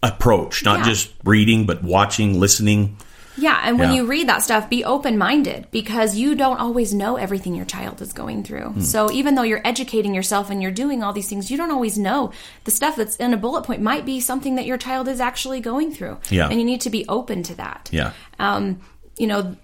approach 0.03 0.65
not 0.65 0.79
Yeah. 0.79 0.85
just 0.87 1.11
reading 1.25 1.67
but 1.67 1.85
watching 1.85 2.41
listening 2.41 2.97
yeah 3.39 3.61
and 3.65 3.79
when 3.79 3.91
Yeah. 3.91 3.97
you 3.97 4.07
read 4.07 4.29
that 4.29 4.43
stuff 4.43 4.69
be 4.71 4.85
open-minded 4.85 5.67
because 5.71 6.17
you 6.17 6.35
don't 6.35 6.59
always 6.59 6.95
know 6.95 7.17
everything 7.17 7.55
your 7.55 7.65
child 7.67 8.01
is 8.03 8.13
going 8.13 8.43
through 8.45 8.71
Hmm. 8.71 8.81
so 8.81 9.11
even 9.11 9.35
though 9.35 9.43
you're 9.43 9.61
educating 9.65 10.15
yourself 10.15 10.51
and 10.51 10.63
you're 10.63 10.71
doing 10.71 11.03
all 11.03 11.13
these 11.13 11.29
things 11.29 11.51
you 11.51 11.57
don't 11.57 11.71
always 11.71 11.99
know 11.99 12.33
the 12.65 12.71
stuff 12.71 12.97
that's 12.97 13.17
in 13.17 13.33
a 13.35 13.37
bullet 13.37 13.63
point 13.65 13.83
might 13.83 14.05
be 14.07 14.21
something 14.21 14.55
that 14.57 14.67
your 14.67 14.79
child 14.79 15.09
is 15.09 15.21
actually 15.21 15.61
going 15.61 15.93
through 15.93 16.19
Yeah. 16.31 16.49
and 16.49 16.59
you 16.59 16.65
need 16.65 16.81
to 16.83 16.91
be 16.91 17.05
open 17.09 17.43
to 17.45 17.55
that 17.57 17.89
yeah 17.93 18.13
um, 18.39 18.81
you 19.19 19.27
know, 19.27 19.57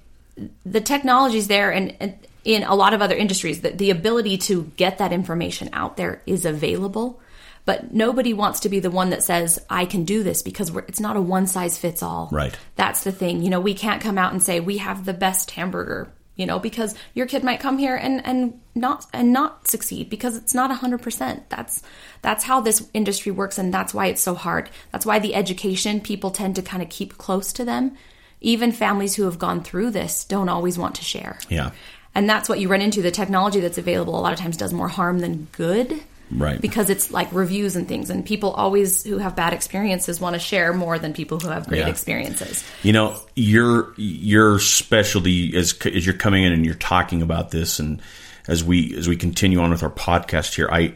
the 0.65 0.81
technology's 0.81 1.47
there, 1.49 1.71
and, 1.71 1.95
and 2.01 2.15
in 2.45 2.63
a 2.63 2.75
lot 2.75 2.95
of 2.95 3.03
other 3.03 3.15
industries, 3.15 3.61
that 3.61 3.77
the 3.79 3.91
ability 3.91 4.39
to 4.39 4.73
get 4.77 4.97
that 4.99 5.13
information 5.13 5.69
out 5.75 5.97
there 5.99 6.23
is 6.27 6.47
available. 6.47 7.21
But 7.65 7.95
nobody 7.95 8.35
wants 8.35 8.61
to 8.61 8.69
be 8.69 8.81
the 8.81 8.91
one 8.91 9.11
that 9.11 9.23
says, 9.23 9.59
I 9.71 9.85
can 9.85 10.05
do 10.05 10.23
this 10.25 10.43
because 10.43 10.75
it's 10.89 10.99
not 11.01 11.17
a 11.17 11.21
one 11.21 11.47
size 11.47 11.79
fits 11.79 12.03
all. 12.03 12.29
Right. 12.33 12.57
That's 12.77 13.05
the 13.05 13.13
thing. 13.13 13.43
You 13.43 13.51
know, 13.51 13.61
we 13.61 13.75
can't 13.75 14.03
come 14.03 14.19
out 14.19 14.33
and 14.33 14.43
say, 14.43 14.59
we 14.59 14.79
have 14.79 15.05
the 15.05 15.15
best 15.15 15.53
hamburger 15.53 16.13
you 16.35 16.47
know 16.47 16.59
because 16.59 16.95
your 17.15 17.27
kid 17.27 17.45
might 17.45 17.61
come 17.61 17.79
here 17.79 17.95
and 17.95 18.25
and 18.25 18.59
not 18.75 19.07
and 19.13 19.33
not 19.33 19.69
succeed 19.69 20.09
because 20.09 20.37
it's 20.37 20.55
not 20.55 20.71
100% 20.71 21.43
that's 21.49 21.83
that's 22.23 22.45
how 22.45 22.61
this 22.61 22.89
industry 22.95 23.31
works 23.31 23.59
and 23.59 23.73
that's 23.73 23.93
why 23.93 24.07
it's 24.07 24.23
so 24.23 24.35
hard 24.35 24.71
that's 24.93 25.05
why 25.05 25.19
the 25.19 25.35
education 25.35 26.01
people 26.01 26.31
tend 26.31 26.57
to 26.57 26.63
kind 26.63 26.83
of 26.83 26.89
keep 26.89 27.19
close 27.19 27.53
to 27.53 27.65
them 27.65 27.95
even 28.41 28.73
families 28.73 29.15
who 29.15 29.25
have 29.25 29.39
gone 29.39 29.63
through 29.63 29.91
this 29.91 30.25
don't 30.25 30.49
always 30.49 30.79
want 30.79 30.95
to 30.95 31.05
share 31.05 31.39
Yeah. 31.51 31.73
and 32.15 32.29
that's 32.29 32.49
what 32.49 32.61
you 32.61 32.69
run 32.69 32.81
into 32.81 33.03
the 33.03 33.11
technology 33.11 33.61
that's 33.61 33.79
available 33.79 34.19
a 34.19 34.23
lot 34.23 34.33
of 34.33 34.39
times 34.39 34.57
does 34.57 34.73
more 34.73 34.89
harm 34.89 35.19
than 35.19 35.49
good 35.53 36.03
Right. 36.35 36.61
because 36.61 36.89
it's 36.91 37.11
like 37.11 37.33
reviews 37.33 37.77
and 37.77 37.87
things 37.87 38.09
and 38.11 38.25
people 38.25 38.51
always 38.53 39.05
who 39.05 39.19
have 39.19 39.37
bad 39.37 39.53
experiences 39.53 40.21
want 40.21 40.35
to 40.35 40.41
share 40.41 40.73
more 40.73 40.99
than 40.99 41.13
people 41.13 41.39
who 41.39 41.49
have 41.49 41.69
great 41.69 41.81
Yeah. 41.81 41.89
experiences 41.89 42.65
You 42.83 42.93
know, 42.93 43.17
your 43.37 43.93
your 43.97 44.59
specialty 44.59 45.57
as 45.57 45.75
as 45.87 46.07
you're 46.07 46.15
coming 46.15 46.45
in 46.45 46.53
and 46.53 46.65
you're 46.65 46.75
talking 46.75 47.23
about 47.23 47.51
this, 47.51 47.79
and 47.79 48.01
as 48.49 48.65
we 48.65 48.97
as 48.97 49.07
we 49.09 49.17
continue 49.17 49.61
on 49.61 49.71
with 49.71 49.83
our 49.83 49.91
podcast 49.91 50.55
here, 50.55 50.69
I 50.71 50.95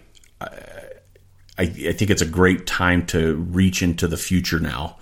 I, 1.59 1.63
I 1.63 1.67
think 1.93 2.11
it's 2.11 2.23
a 2.23 2.27
great 2.27 2.67
time 2.67 3.07
to 3.07 3.35
reach 3.37 3.83
into 3.83 4.07
the 4.07 4.17
future 4.17 4.61
now. 4.61 4.97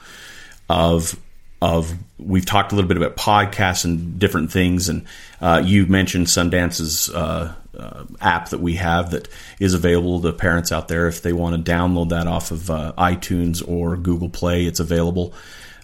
Of 0.69 1.19
of 1.61 1.95
we've 2.19 2.47
talked 2.47 2.73
a 2.73 2.75
little 2.75 2.89
bit 2.89 2.97
about 2.97 3.17
podcasts 3.17 3.85
and 3.85 4.19
different 4.19 4.53
things, 4.53 4.89
and 4.89 5.05
uh, 5.41 5.63
you 5.65 5.87
mentioned 5.87 6.29
Sundance's 6.29 7.11
uh, 7.11 7.55
uh, 7.77 8.05
app 8.21 8.51
that 8.51 8.61
we 8.61 8.75
have 8.75 9.11
that 9.11 9.29
is 9.59 9.75
available 9.75 10.21
to 10.23 10.33
parents 10.33 10.73
out 10.73 10.89
there 10.89 11.09
if 11.09 11.23
they 11.23 11.33
want 11.33 11.65
to 11.65 11.73
download 11.73 12.11
that 12.11 12.27
off 12.27 12.51
of 12.51 12.71
uh, 12.71 12.93
iTunes 12.97 13.67
or 13.67 13.97
Google 13.97 14.29
Play. 14.29 14.67
It's 14.67 14.81
available. 14.81 15.35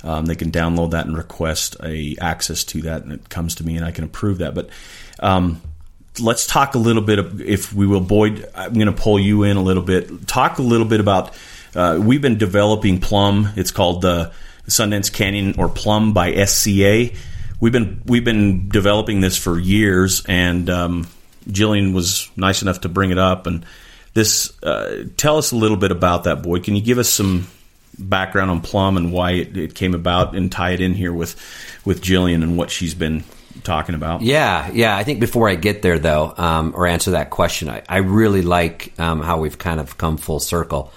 Um, 0.03 0.27
they 0.27 0.35
can 0.35 0.51
download 0.51 0.93
that 0.93 1.07
and 1.07 1.17
request 1.17 1.77
a 1.83 2.17
access 2.21 2.65
to 2.65 2.83
that, 2.83 3.03
and 3.03 3.13
it 3.13 3.29
comes 3.29 3.57
to 3.57 3.67
me, 3.67 3.77
and 3.77 3.85
I 3.85 3.91
can 3.91 4.05
approve 4.05 4.39
that. 4.39 4.55
But 4.55 4.71
um, 5.21 5.61
let's 6.19 6.47
talk 6.47 6.75
a 6.75 6.79
little 6.79 7.03
bit, 7.03 7.19
of, 7.19 7.41
if 7.41 7.73
we 7.73 7.87
will, 7.87 8.01
Boyd. 8.01 8.49
I'm 8.55 8.75
going 8.75 8.87
to 8.87 8.93
pull 8.93 9.19
you 9.19 9.43
in 9.43 9.57
a 9.57 9.63
little 9.63 9.83
bit. 9.83 10.27
Talk 10.27 10.59
a 10.59 10.63
little 10.63 10.87
bit 10.87 11.01
about. 11.01 11.35
Uh, 11.75 12.01
we've 12.03 12.23
been 12.23 12.39
developing 12.39 13.01
Plum. 13.01 13.51
It's 13.57 13.71
called 13.71 14.03
the 14.03 14.33
Sundance 14.67 15.13
Canyon 15.13 15.55
or 15.59 15.69
Plum 15.69 16.13
by 16.13 16.45
SCA. 16.45 17.11
We've 17.61 17.73
been 17.73 18.03
we've 18.07 18.25
been 18.25 18.69
developing 18.69 19.21
this 19.21 19.37
for 19.37 19.59
years, 19.59 20.25
and 20.27 20.69
um, 20.71 21.09
Jillian 21.51 21.95
was 21.95 22.31
nice 22.37 22.63
enough 22.63 22.83
to 22.83 22.89
bring 22.89 23.11
it 23.11 23.19
up. 23.19 23.47
And 23.47 23.65
this, 24.15 24.61
uh, 24.63 25.05
tell 25.17 25.39
us 25.39 25.53
a 25.53 25.57
little 25.57 25.77
bit 25.77 25.93
about 25.93 26.25
that, 26.25 26.43
Boyd. 26.43 26.65
Can 26.65 26.75
you 26.75 26.83
give 26.83 26.99
us 26.99 27.09
some 27.09 27.47
background 27.99 28.51
on 28.51 28.61
Plum 28.61 28.97
and 28.97 29.13
why 29.13 29.33
it, 29.33 29.57
it 29.57 29.75
came 29.75 29.95
about, 29.95 30.35
and 30.35 30.51
tie 30.51 30.71
it 30.71 30.81
in 30.81 30.95
here 30.95 31.13
with 31.13 31.37
with 31.85 32.03
Jillian 32.03 32.43
and 32.43 32.57
what 32.57 32.71
she's 32.71 32.95
been 32.95 33.25
talking 33.63 33.95
about? 33.95 34.23
Yeah, 34.23 34.71
yeah. 34.73 34.97
I 34.97 35.05
think 35.05 35.21
before 35.21 35.49
I 35.49 35.55
get 35.55 35.83
there, 35.83 35.99
though, 35.99 36.33
um, 36.37 36.73
or 36.75 36.87
answer 36.87 37.13
that 37.13 37.31
question, 37.31 37.69
I, 37.69 37.83
I 37.89 37.99
really 37.99 38.43
like 38.43 38.99
um, 38.99 39.21
how 39.21 39.39
we've 39.39 39.59
kind 39.59 39.81
of 39.81 39.99
come 39.99 40.17
full 40.17 40.41
circle. 40.41 40.93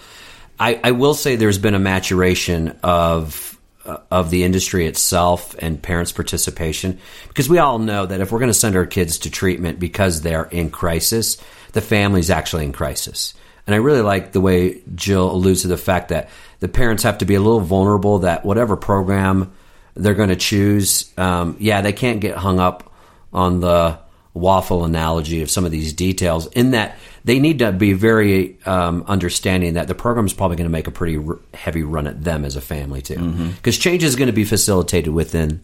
I, 0.60 0.80
I 0.84 0.92
will 0.92 1.14
say 1.14 1.36
there's 1.36 1.58
been 1.58 1.74
a 1.74 1.80
maturation 1.80 2.80
of 2.84 3.53
of 3.86 4.30
the 4.30 4.44
industry 4.44 4.88
itself 4.88 5.56
and 5.60 5.82
parents' 5.82 6.12
participation 6.12 7.00
because 7.28 7.50
we 7.50 7.58
all 7.58 7.80
know 7.80 8.06
that 8.06 8.22
if 8.22 8.32
we're 8.32 8.40
going 8.40 8.50
to 8.50 8.54
send 8.54 8.76
our 8.76 8.86
kids 8.86 9.20
to 9.20 9.30
treatment 9.30 9.80
because 9.80 10.22
they're 10.22 10.46
in 10.46 10.70
crisis, 10.70 11.38
the 11.74 11.82
family's 11.82 12.30
actually 12.30 12.66
in 12.66 12.72
crisis. 12.72 13.34
And 13.66 13.74
I 13.74 13.80
really 13.80 14.02
like 14.02 14.32
the 14.32 14.42
way 14.42 14.82
Jill 14.96 15.32
alludes 15.32 15.62
to 15.62 15.68
the 15.68 15.78
fact 15.78 16.10
that 16.10 16.30
the 16.60 16.68
parents 16.68 17.04
have 17.04 17.20
to 17.20 17.26
be 17.26 17.36
a 17.36 17.42
little 17.42 17.60
vulnerable 17.60 18.20
that 18.20 18.46
whatever 18.46 18.78
program 18.78 19.54
they're 19.96 20.14
going 20.14 20.30
to 20.30 20.36
choose, 20.36 21.12
um, 21.18 21.56
yeah, 21.60 21.82
they 21.82 21.94
can't 21.94 22.20
get 22.20 22.36
hung 22.36 22.60
up 22.60 22.94
on 23.32 23.60
the 23.60 24.00
waffle 24.34 24.84
analogy 24.84 25.42
of 25.42 25.52
some 25.52 25.66
of 25.66 25.72
these 25.72 25.94
details 25.94 26.48
in 26.48 26.72
that 26.72 26.98
they 27.26 27.40
need 27.40 27.60
to 27.60 27.72
be 27.72 27.94
very 27.94 28.58
um, 28.66 29.04
understanding 29.08 29.76
that 29.76 29.88
the 29.88 29.96
program 29.96 30.26
is 30.26 30.34
probably 30.34 30.58
going 30.58 30.66
to 30.66 30.72
make 30.72 30.88
a 30.88 30.92
pretty 30.92 31.18
r- 31.18 31.40
heavy 31.54 31.84
run 31.84 32.08
at 32.08 32.24
them 32.24 32.44
as 32.46 32.56
a 32.56 32.62
family 32.62 33.02
too. 33.02 33.50
Because 33.56 33.78
change 33.78 34.04
is 34.04 34.16
going 34.16 34.28
to 34.28 34.34
be 34.34 34.44
facilitated 34.46 35.14
within 35.14 35.62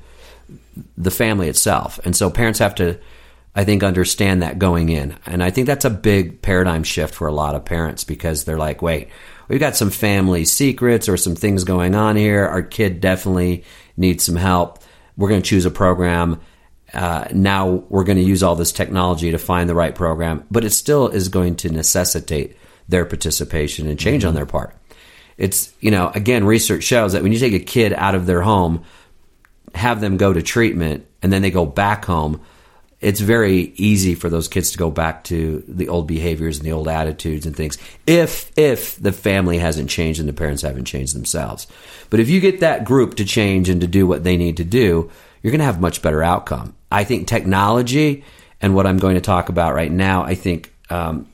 the 0.97 1.11
family 1.11 1.49
itself. 1.49 1.99
And 2.05 2.15
so 2.15 2.29
parents 2.29 2.59
have 2.59 2.75
to 2.75 2.99
i 3.55 3.63
think 3.65 3.81
understand 3.83 4.43
that 4.43 4.59
going 4.59 4.89
in. 4.89 5.15
And 5.25 5.43
i 5.43 5.49
think 5.49 5.67
that's 5.67 5.85
a 5.85 5.89
big 5.89 6.41
paradigm 6.41 6.83
shift 6.83 7.13
for 7.15 7.27
a 7.27 7.33
lot 7.33 7.55
of 7.55 7.65
parents 7.65 8.03
because 8.03 8.43
they're 8.43 8.59
like 8.59 8.81
wait 8.81 9.09
we've 9.49 9.59
got 9.59 9.75
some 9.75 9.89
family 9.89 10.45
secrets 10.45 11.09
or 11.09 11.17
some 11.17 11.35
things 11.35 11.65
going 11.65 11.95
on 11.95 12.15
here. 12.15 12.45
Our 12.45 12.61
kid 12.61 13.01
definitely 13.01 13.65
needs 13.97 14.23
some 14.23 14.37
help. 14.37 14.79
We're 15.17 15.29
going 15.29 15.41
to 15.41 15.49
choose 15.49 15.65
a 15.65 15.71
program 15.71 16.39
uh, 16.93 17.27
now 17.31 17.67
we're 17.89 18.03
going 18.03 18.17
to 18.17 18.23
use 18.23 18.43
all 18.43 18.55
this 18.55 18.71
technology 18.71 19.31
to 19.31 19.37
find 19.37 19.69
the 19.69 19.75
right 19.75 19.93
program, 19.93 20.45
but 20.49 20.63
it 20.63 20.71
still 20.71 21.07
is 21.07 21.29
going 21.29 21.55
to 21.57 21.69
necessitate 21.69 22.57
their 22.87 23.05
participation 23.05 23.87
and 23.87 23.99
change 23.99 24.25
on 24.25 24.33
their 24.33 24.45
part. 24.45 24.75
It's, 25.37 25.73
you 25.79 25.91
know, 25.91 26.11
again, 26.13 26.43
research 26.43 26.83
shows 26.83 27.13
that 27.13 27.23
when 27.23 27.31
you 27.31 27.39
take 27.39 27.53
a 27.53 27.59
kid 27.59 27.93
out 27.93 28.15
of 28.15 28.25
their 28.25 28.41
home, 28.41 28.83
have 29.75 30.01
them 30.01 30.17
go 30.17 30.33
to 30.33 30.41
treatment, 30.41 31.05
and 31.21 31.31
then 31.31 31.41
they 31.41 31.51
go 31.51 31.65
back 31.65 32.05
home, 32.05 32.41
it's 33.01 33.21
very 33.21 33.73
easy 33.77 34.15
for 34.15 34.29
those 34.29 34.47
kids 34.47 34.71
to 34.71 34.77
go 34.77 34.91
back 34.91 35.23
to 35.25 35.63
the 35.67 35.87
old 35.87 36.07
behaviors 36.07 36.57
and 36.57 36.65
the 36.65 36.73
old 36.73 36.87
attitudes 36.87 37.45
and 37.45 37.55
things 37.55 37.77
if 38.05 38.51
if 38.57 38.97
the 38.97 39.13
family 39.13 39.57
hasn't 39.57 39.89
changed 39.89 40.19
and 40.19 40.27
the 40.27 40.33
parents 40.33 40.63
haven't 40.63 40.85
changed 40.85 41.15
themselves. 41.15 41.65
But 42.09 42.19
if 42.19 42.29
you 42.29 42.41
get 42.41 42.59
that 42.59 42.83
group 42.83 43.15
to 43.15 43.25
change 43.25 43.69
and 43.69 43.79
to 43.81 43.87
do 43.87 44.05
what 44.05 44.23
they 44.23 44.35
need 44.35 44.57
to 44.57 44.65
do, 44.65 45.09
you're 45.41 45.51
going 45.51 45.59
to 45.59 45.65
have 45.65 45.79
much 45.79 46.01
better 46.01 46.21
outcome. 46.21 46.75
I 46.91 47.03
think 47.03 47.27
technology 47.27 48.23
and 48.61 48.75
what 48.75 48.87
I'm 48.87 48.97
going 48.97 49.15
to 49.15 49.21
talk 49.21 49.49
about 49.49 49.73
right 49.73 49.91
now, 49.91 50.23
I 50.23 50.35
think 50.35 50.73
um, 50.89 51.27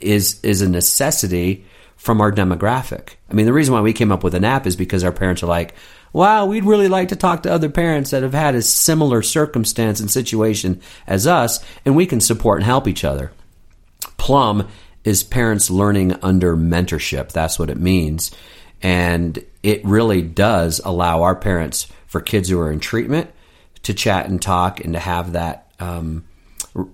is 0.00 0.40
is 0.42 0.62
a 0.62 0.68
necessity 0.68 1.64
from 1.96 2.20
our 2.20 2.32
demographic. 2.32 3.10
I 3.30 3.34
mean, 3.34 3.46
the 3.46 3.52
reason 3.52 3.74
why 3.74 3.80
we 3.80 3.92
came 3.92 4.12
up 4.12 4.24
with 4.24 4.34
an 4.34 4.44
app 4.44 4.66
is 4.66 4.76
because 4.76 5.04
our 5.04 5.12
parents 5.12 5.42
are 5.42 5.46
like, 5.46 5.74
"Wow, 6.12 6.46
we'd 6.46 6.64
really 6.64 6.88
like 6.88 7.08
to 7.08 7.16
talk 7.16 7.42
to 7.42 7.52
other 7.52 7.68
parents 7.68 8.10
that 8.10 8.22
have 8.22 8.34
had 8.34 8.54
a 8.54 8.62
similar 8.62 9.22
circumstance 9.22 10.00
and 10.00 10.10
situation 10.10 10.80
as 11.06 11.26
us, 11.26 11.64
and 11.84 11.96
we 11.96 12.06
can 12.06 12.20
support 12.20 12.58
and 12.58 12.66
help 12.66 12.86
each 12.86 13.04
other." 13.04 13.32
Plum 14.18 14.68
is 15.04 15.24
parents 15.24 15.70
learning 15.70 16.16
under 16.22 16.56
mentorship. 16.56 17.32
That's 17.32 17.58
what 17.58 17.70
it 17.70 17.78
means. 17.78 18.30
And 18.82 19.44
it 19.62 19.84
really 19.84 20.22
does 20.22 20.80
allow 20.84 21.22
our 21.22 21.34
parents, 21.34 21.86
for 22.06 22.20
kids 22.20 22.48
who 22.48 22.58
are 22.60 22.70
in 22.70 22.80
treatment, 22.80 23.30
to 23.82 23.94
chat 23.94 24.26
and 24.26 24.40
talk 24.40 24.80
and 24.80 24.94
to 24.94 25.00
have 25.00 25.32
that 25.32 25.72
um, 25.80 26.24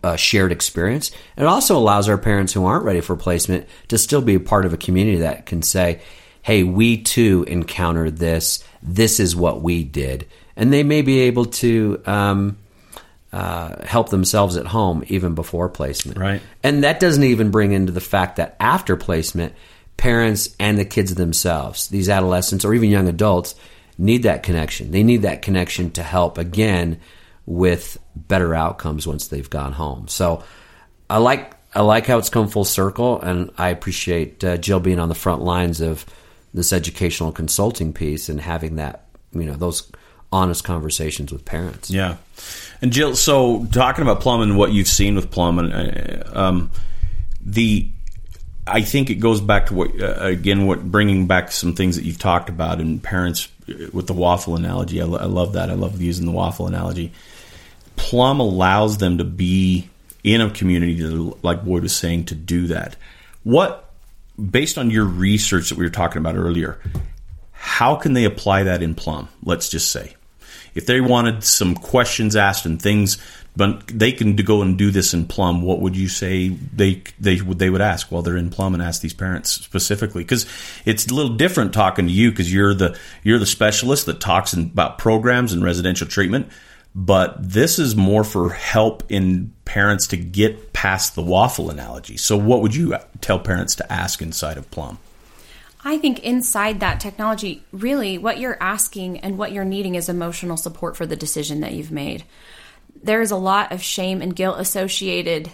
uh, 0.02 0.16
shared 0.16 0.52
experience. 0.52 1.10
It 1.36 1.44
also 1.44 1.76
allows 1.76 2.08
our 2.08 2.18
parents 2.18 2.52
who 2.52 2.64
aren't 2.64 2.84
ready 2.84 3.00
for 3.00 3.16
placement 3.16 3.66
to 3.88 3.98
still 3.98 4.22
be 4.22 4.34
a 4.34 4.40
part 4.40 4.66
of 4.66 4.72
a 4.72 4.78
community 4.78 5.18
that 5.18 5.46
can 5.46 5.62
say, 5.62 6.00
hey, 6.42 6.62
we 6.62 7.02
too 7.02 7.44
encountered 7.46 8.16
this. 8.16 8.64
This 8.82 9.20
is 9.20 9.36
what 9.36 9.60
we 9.62 9.84
did. 9.84 10.26
And 10.56 10.72
they 10.72 10.82
may 10.82 11.02
be 11.02 11.20
able 11.20 11.46
to 11.46 12.02
um, 12.06 12.58
uh, 13.32 13.84
help 13.84 14.08
themselves 14.08 14.56
at 14.56 14.66
home 14.66 15.04
even 15.08 15.34
before 15.34 15.68
placement. 15.68 16.18
Right. 16.18 16.42
And 16.62 16.84
that 16.84 17.00
doesn't 17.00 17.22
even 17.22 17.50
bring 17.50 17.72
into 17.72 17.92
the 17.92 18.00
fact 18.00 18.36
that 18.36 18.56
after 18.58 18.96
placement, 18.96 19.54
parents 19.96 20.54
and 20.58 20.78
the 20.78 20.84
kids 20.84 21.14
themselves, 21.14 21.88
these 21.88 22.08
adolescents 22.08 22.64
or 22.64 22.72
even 22.74 22.90
young 22.90 23.08
adults, 23.08 23.54
need 23.98 24.22
that 24.22 24.42
connection. 24.42 24.92
They 24.92 25.02
need 25.02 25.22
that 25.22 25.42
connection 25.42 25.90
to 25.92 26.02
help 26.02 26.38
again 26.38 27.00
with 27.44 27.98
better 28.14 28.54
outcomes 28.54 29.06
once 29.06 29.28
they've 29.28 29.48
gone 29.48 29.72
home. 29.72 30.08
So 30.08 30.44
I 31.10 31.18
like 31.18 31.54
I 31.74 31.82
like 31.82 32.06
how 32.06 32.18
it's 32.18 32.30
come 32.30 32.48
full 32.48 32.64
circle, 32.64 33.20
and 33.20 33.50
I 33.58 33.68
appreciate 33.68 34.42
uh, 34.42 34.56
Jill 34.56 34.80
being 34.80 34.98
on 34.98 35.08
the 35.08 35.14
front 35.14 35.42
lines 35.42 35.80
of 35.80 36.06
this 36.54 36.72
educational 36.72 37.32
consulting 37.32 37.92
piece 37.92 38.28
and 38.28 38.40
having 38.40 38.76
that 38.76 39.06
you 39.32 39.44
know 39.44 39.54
those 39.54 39.90
honest 40.32 40.64
conversations 40.64 41.32
with 41.32 41.44
parents. 41.44 41.90
Yeah. 41.90 42.16
And 42.80 42.92
Jill, 42.92 43.16
so 43.16 43.66
talking 43.66 44.02
about 44.02 44.20
Plum 44.20 44.40
and 44.42 44.56
what 44.56 44.72
you've 44.72 44.88
seen 44.88 45.14
with 45.16 45.30
Plum, 45.30 45.58
and 45.58 45.72
uh, 45.72 46.38
um, 46.38 46.70
the, 47.40 47.90
I 48.66 48.82
think 48.82 49.10
it 49.10 49.16
goes 49.16 49.40
back 49.40 49.66
to 49.66 49.74
what 49.74 50.00
uh, 50.00 50.16
again, 50.20 50.66
what 50.66 50.90
bringing 50.90 51.26
back 51.26 51.50
some 51.50 51.74
things 51.74 51.96
that 51.96 52.04
you've 52.04 52.18
talked 52.18 52.48
about 52.48 52.80
and 52.80 53.02
parents 53.02 53.48
with 53.92 54.06
the 54.06 54.12
waffle 54.12 54.56
analogy. 54.56 55.00
I, 55.00 55.04
lo- 55.04 55.18
I 55.18 55.26
love 55.26 55.52
that. 55.54 55.70
I 55.70 55.74
love 55.74 56.00
using 56.00 56.26
the 56.26 56.32
waffle 56.32 56.66
analogy. 56.66 57.12
Plum 57.96 58.40
allows 58.40 58.98
them 58.98 59.18
to 59.18 59.24
be 59.24 59.88
in 60.24 60.40
a 60.40 60.50
community, 60.50 60.96
to, 60.98 61.36
like 61.42 61.64
Boyd 61.64 61.82
was 61.82 61.94
saying, 61.94 62.26
to 62.26 62.34
do 62.34 62.68
that. 62.68 62.96
What, 63.44 63.90
based 64.38 64.78
on 64.78 64.90
your 64.90 65.04
research 65.04 65.68
that 65.68 65.78
we 65.78 65.84
were 65.84 65.90
talking 65.90 66.18
about 66.18 66.36
earlier, 66.36 66.80
how 67.52 67.96
can 67.96 68.12
they 68.12 68.24
apply 68.24 68.64
that 68.64 68.82
in 68.82 68.94
Plum? 68.94 69.28
Let's 69.42 69.68
just 69.68 69.90
say 69.90 70.14
if 70.74 70.86
they 70.86 71.00
wanted 71.00 71.42
some 71.42 71.74
questions 71.74 72.36
asked 72.36 72.66
and 72.66 72.80
things, 72.80 73.18
but 73.58 73.88
they 73.88 74.12
can 74.12 74.36
go 74.36 74.62
and 74.62 74.78
do 74.78 74.92
this 74.92 75.12
in 75.12 75.26
Plum, 75.26 75.62
what 75.62 75.80
would 75.80 75.96
you 75.96 76.08
say 76.08 76.48
they 76.48 77.02
they 77.18 77.40
would 77.42 77.58
they 77.58 77.68
would 77.68 77.80
ask 77.80 78.10
while 78.10 78.22
they're 78.22 78.36
in 78.36 78.50
Plum 78.50 78.72
and 78.72 78.82
ask 78.82 79.02
these 79.02 79.12
parents 79.12 79.50
specifically? 79.50 80.22
Because 80.22 80.46
it's 80.84 81.08
a 81.08 81.14
little 81.14 81.34
different 81.34 81.74
talking 81.74 82.06
to 82.06 82.12
you 82.12 82.30
because 82.30 82.52
you're 82.52 82.72
the 82.72 82.96
you're 83.24 83.40
the 83.40 83.46
specialist 83.46 84.06
that 84.06 84.20
talks 84.20 84.54
about 84.54 84.96
programs 84.98 85.52
and 85.52 85.62
residential 85.62 86.06
treatment 86.06 86.48
but 86.94 87.36
this 87.38 87.78
is 87.78 87.94
more 87.94 88.24
for 88.24 88.50
help 88.50 89.04
in 89.08 89.52
parents 89.64 90.08
to 90.08 90.16
get 90.16 90.72
past 90.72 91.14
the 91.14 91.22
waffle 91.22 91.70
analogy. 91.70 92.16
So, 92.16 92.36
what 92.36 92.62
would 92.62 92.74
you 92.74 92.96
tell 93.20 93.38
parents 93.38 93.76
to 93.76 93.92
ask 93.92 94.22
inside 94.22 94.56
of 94.56 94.70
Plum? 94.70 94.98
I 95.84 95.98
think 95.98 96.20
inside 96.20 96.80
that 96.80 96.98
technology, 96.98 97.62
really 97.72 98.18
what 98.18 98.38
you're 98.38 98.60
asking 98.60 99.20
and 99.20 99.38
what 99.38 99.52
you're 99.52 99.64
needing 99.64 99.94
is 99.94 100.08
emotional 100.08 100.56
support 100.56 100.96
for 100.96 101.06
the 101.06 101.14
decision 101.14 101.60
that 101.60 101.72
you've 101.72 101.92
made. 101.92 102.24
There 103.02 103.20
is 103.20 103.30
a 103.30 103.36
lot 103.36 103.72
of 103.72 103.82
shame 103.82 104.22
and 104.22 104.34
guilt 104.34 104.58
associated 104.58 105.50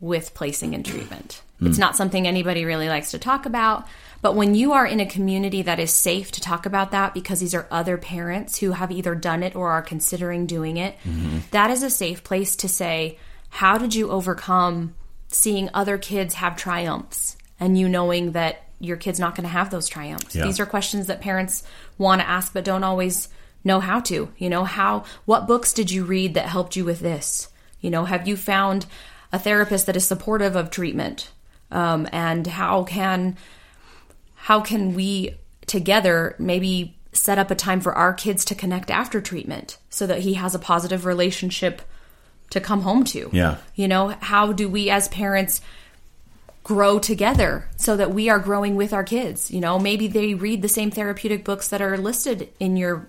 with 0.00 0.34
placing 0.34 0.74
in 0.74 0.82
treatment. 0.82 1.42
Mm. 1.60 1.68
It's 1.68 1.78
not 1.78 1.96
something 1.96 2.26
anybody 2.26 2.64
really 2.64 2.88
likes 2.88 3.10
to 3.12 3.18
talk 3.18 3.46
about. 3.46 3.86
But 4.20 4.34
when 4.34 4.54
you 4.54 4.72
are 4.72 4.86
in 4.86 5.00
a 5.00 5.06
community 5.06 5.62
that 5.62 5.78
is 5.78 5.92
safe 5.92 6.32
to 6.32 6.40
talk 6.40 6.66
about 6.66 6.90
that 6.90 7.14
because 7.14 7.38
these 7.38 7.54
are 7.54 7.68
other 7.70 7.96
parents 7.96 8.58
who 8.58 8.72
have 8.72 8.90
either 8.90 9.14
done 9.14 9.42
it 9.42 9.54
or 9.54 9.70
are 9.70 9.82
considering 9.82 10.46
doing 10.46 10.76
it, 10.76 10.96
mm-hmm. 11.04 11.38
that 11.52 11.70
is 11.70 11.82
a 11.82 11.90
safe 11.90 12.24
place 12.24 12.56
to 12.56 12.68
say, 12.68 13.18
How 13.48 13.78
did 13.78 13.94
you 13.94 14.10
overcome 14.10 14.94
seeing 15.28 15.70
other 15.72 15.98
kids 15.98 16.34
have 16.34 16.56
triumphs 16.56 17.36
and 17.60 17.78
you 17.78 17.88
knowing 17.88 18.32
that 18.32 18.64
your 18.80 18.96
kid's 18.96 19.20
not 19.20 19.34
going 19.36 19.44
to 19.44 19.52
have 19.52 19.70
those 19.70 19.88
triumphs? 19.88 20.34
Yeah. 20.34 20.44
These 20.44 20.58
are 20.58 20.66
questions 20.66 21.06
that 21.06 21.20
parents 21.20 21.62
want 21.96 22.20
to 22.20 22.28
ask 22.28 22.52
but 22.52 22.64
don't 22.64 22.84
always 22.84 23.28
know 23.64 23.80
how 23.80 24.00
to. 24.00 24.30
You 24.38 24.50
know, 24.50 24.64
how, 24.64 25.04
what 25.24 25.46
books 25.46 25.72
did 25.72 25.90
you 25.90 26.04
read 26.04 26.34
that 26.34 26.46
helped 26.46 26.76
you 26.76 26.84
with 26.84 27.00
this? 27.00 27.48
You 27.80 27.90
know, 27.90 28.04
have 28.04 28.26
you 28.26 28.36
found 28.36 28.86
a 29.32 29.38
therapist 29.38 29.86
that 29.86 29.96
is 29.96 30.06
supportive 30.06 30.56
of 30.56 30.70
treatment? 30.70 31.30
Um, 31.70 32.08
and 32.12 32.46
how 32.46 32.84
can 32.84 33.36
how 34.34 34.60
can 34.60 34.94
we 34.94 35.36
together 35.66 36.34
maybe 36.38 36.96
set 37.12 37.38
up 37.38 37.50
a 37.50 37.54
time 37.54 37.80
for 37.80 37.92
our 37.92 38.14
kids 38.14 38.44
to 38.46 38.54
connect 38.54 38.90
after 38.90 39.20
treatment 39.20 39.76
so 39.90 40.06
that 40.06 40.20
he 40.20 40.34
has 40.34 40.54
a 40.54 40.58
positive 40.58 41.04
relationship 41.04 41.82
to 42.50 42.60
come 42.60 42.82
home 42.82 43.04
to? 43.04 43.28
Yeah. 43.32 43.58
You 43.74 43.88
know, 43.88 44.08
how 44.20 44.52
do 44.52 44.68
we 44.68 44.88
as 44.90 45.08
parents 45.08 45.60
grow 46.62 46.98
together 46.98 47.68
so 47.76 47.96
that 47.96 48.12
we 48.12 48.28
are 48.30 48.38
growing 48.38 48.76
with 48.76 48.92
our 48.92 49.04
kids? 49.04 49.50
You 49.50 49.60
know, 49.60 49.78
maybe 49.78 50.08
they 50.08 50.34
read 50.34 50.62
the 50.62 50.68
same 50.68 50.90
therapeutic 50.90 51.44
books 51.44 51.68
that 51.68 51.82
are 51.82 51.98
listed 51.98 52.48
in 52.58 52.76
your 52.76 53.08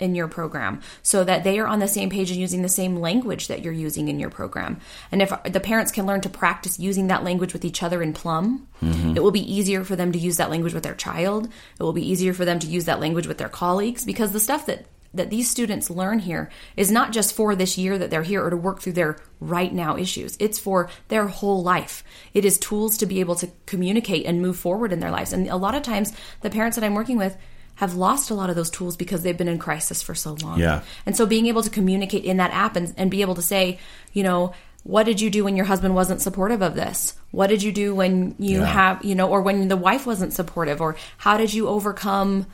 in 0.00 0.14
your 0.14 0.28
program 0.28 0.80
so 1.02 1.24
that 1.24 1.44
they 1.44 1.58
are 1.58 1.66
on 1.66 1.78
the 1.78 1.88
same 1.88 2.10
page 2.10 2.30
and 2.30 2.40
using 2.40 2.62
the 2.62 2.68
same 2.68 2.96
language 2.96 3.48
that 3.48 3.62
you're 3.62 3.72
using 3.72 4.08
in 4.08 4.18
your 4.18 4.30
program. 4.30 4.80
And 5.12 5.22
if 5.22 5.32
the 5.44 5.60
parents 5.60 5.92
can 5.92 6.06
learn 6.06 6.20
to 6.22 6.28
practice 6.28 6.78
using 6.78 7.08
that 7.08 7.24
language 7.24 7.52
with 7.52 7.64
each 7.64 7.82
other 7.82 8.02
in 8.02 8.12
Plum, 8.12 8.66
mm-hmm. 8.82 9.16
it 9.16 9.22
will 9.22 9.30
be 9.30 9.52
easier 9.52 9.84
for 9.84 9.96
them 9.96 10.12
to 10.12 10.18
use 10.18 10.36
that 10.36 10.50
language 10.50 10.74
with 10.74 10.82
their 10.82 10.94
child. 10.94 11.46
It 11.78 11.82
will 11.82 11.92
be 11.92 12.08
easier 12.08 12.32
for 12.32 12.44
them 12.44 12.58
to 12.60 12.66
use 12.66 12.84
that 12.84 13.00
language 13.00 13.26
with 13.26 13.38
their 13.38 13.48
colleagues 13.48 14.04
because 14.04 14.32
the 14.32 14.40
stuff 14.40 14.66
that 14.66 14.86
that 15.12 15.30
these 15.30 15.50
students 15.50 15.90
learn 15.90 16.20
here 16.20 16.50
is 16.76 16.90
not 16.90 17.12
just 17.12 17.34
for 17.34 17.56
this 17.56 17.76
year 17.76 17.98
that 17.98 18.10
they're 18.10 18.22
here 18.22 18.44
or 18.44 18.50
to 18.50 18.56
work 18.56 18.80
through 18.80 18.92
their 18.92 19.16
right 19.40 19.72
now 19.72 19.96
issues. 19.96 20.36
It's 20.38 20.58
for 20.58 20.88
their 21.08 21.26
whole 21.26 21.62
life. 21.62 22.04
It 22.32 22.44
is 22.44 22.58
tools 22.58 22.96
to 22.98 23.06
be 23.06 23.20
able 23.20 23.34
to 23.36 23.50
communicate 23.66 24.24
and 24.26 24.40
move 24.40 24.56
forward 24.56 24.92
in 24.92 25.00
their 25.00 25.10
lives. 25.10 25.32
And 25.32 25.48
a 25.48 25.56
lot 25.56 25.74
of 25.74 25.82
times 25.82 26.12
the 26.42 26.50
parents 26.50 26.76
that 26.76 26.84
I'm 26.84 26.94
working 26.94 27.18
with 27.18 27.36
have 27.80 27.94
lost 27.94 28.28
a 28.28 28.34
lot 28.34 28.50
of 28.50 28.56
those 28.56 28.68
tools 28.68 28.94
because 28.94 29.22
they've 29.22 29.38
been 29.38 29.48
in 29.48 29.58
crisis 29.58 30.02
for 30.02 30.14
so 30.14 30.36
long. 30.42 30.60
Yeah. 30.60 30.82
And 31.06 31.16
so 31.16 31.24
being 31.24 31.46
able 31.46 31.62
to 31.62 31.70
communicate 31.70 32.24
in 32.24 32.36
that 32.36 32.50
app 32.50 32.76
and, 32.76 32.92
and 32.98 33.10
be 33.10 33.22
able 33.22 33.36
to 33.36 33.42
say, 33.42 33.78
you 34.12 34.22
know, 34.22 34.52
what 34.82 35.04
did 35.04 35.18
you 35.18 35.30
do 35.30 35.44
when 35.44 35.56
your 35.56 35.64
husband 35.64 35.94
wasn't 35.94 36.20
supportive 36.20 36.60
of 36.60 36.74
this? 36.74 37.14
What 37.30 37.46
did 37.46 37.62
you 37.62 37.72
do 37.72 37.94
when 37.94 38.34
you 38.38 38.58
yeah. 38.58 38.66
have, 38.66 39.02
you 39.02 39.14
know, 39.14 39.30
or 39.30 39.40
when 39.40 39.68
the 39.68 39.78
wife 39.78 40.06
wasn't 40.06 40.34
supportive? 40.34 40.82
Or 40.82 40.94
how 41.16 41.38
did 41.38 41.54
you 41.54 41.68
overcome, 41.68 42.46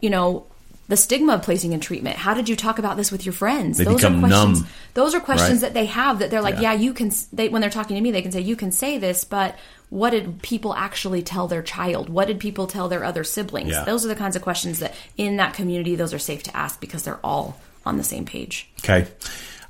you 0.00 0.10
know, 0.10 0.46
the 0.86 0.96
stigma 0.96 1.34
of 1.34 1.42
placing 1.42 1.72
in 1.72 1.80
treatment. 1.80 2.16
How 2.16 2.34
did 2.34 2.48
you 2.48 2.56
talk 2.56 2.78
about 2.78 2.96
this 2.96 3.10
with 3.10 3.24
your 3.24 3.32
friends? 3.32 3.78
They 3.78 3.84
those 3.84 3.96
become 3.96 4.16
are 4.16 4.28
questions. 4.28 4.60
Numb, 4.60 4.68
those 4.92 5.14
are 5.14 5.20
questions 5.20 5.62
right? 5.62 5.72
that 5.72 5.74
they 5.74 5.86
have 5.86 6.18
that 6.18 6.30
they're 6.30 6.42
like, 6.42 6.56
yeah. 6.56 6.72
yeah, 6.72 6.74
you 6.74 6.92
can. 6.92 7.10
They 7.32 7.48
when 7.48 7.62
they're 7.62 7.70
talking 7.70 7.96
to 7.96 8.02
me, 8.02 8.10
they 8.10 8.20
can 8.22 8.32
say, 8.32 8.42
you 8.42 8.54
can 8.54 8.70
say 8.70 8.98
this, 8.98 9.24
but 9.24 9.56
what 9.94 10.10
did 10.10 10.42
people 10.42 10.74
actually 10.74 11.22
tell 11.22 11.46
their 11.46 11.62
child? 11.62 12.08
What 12.08 12.26
did 12.26 12.40
people 12.40 12.66
tell 12.66 12.88
their 12.88 13.04
other 13.04 13.22
siblings? 13.22 13.70
Yeah. 13.70 13.84
Those 13.84 14.04
are 14.04 14.08
the 14.08 14.16
kinds 14.16 14.34
of 14.34 14.42
questions 14.42 14.80
that 14.80 14.92
in 15.16 15.36
that 15.36 15.54
community, 15.54 15.94
those 15.94 16.12
are 16.12 16.18
safe 16.18 16.42
to 16.42 16.56
ask 16.56 16.80
because 16.80 17.04
they're 17.04 17.20
all 17.22 17.60
on 17.86 17.96
the 17.96 18.02
same 18.02 18.24
page. 18.24 18.68
Okay, 18.80 19.06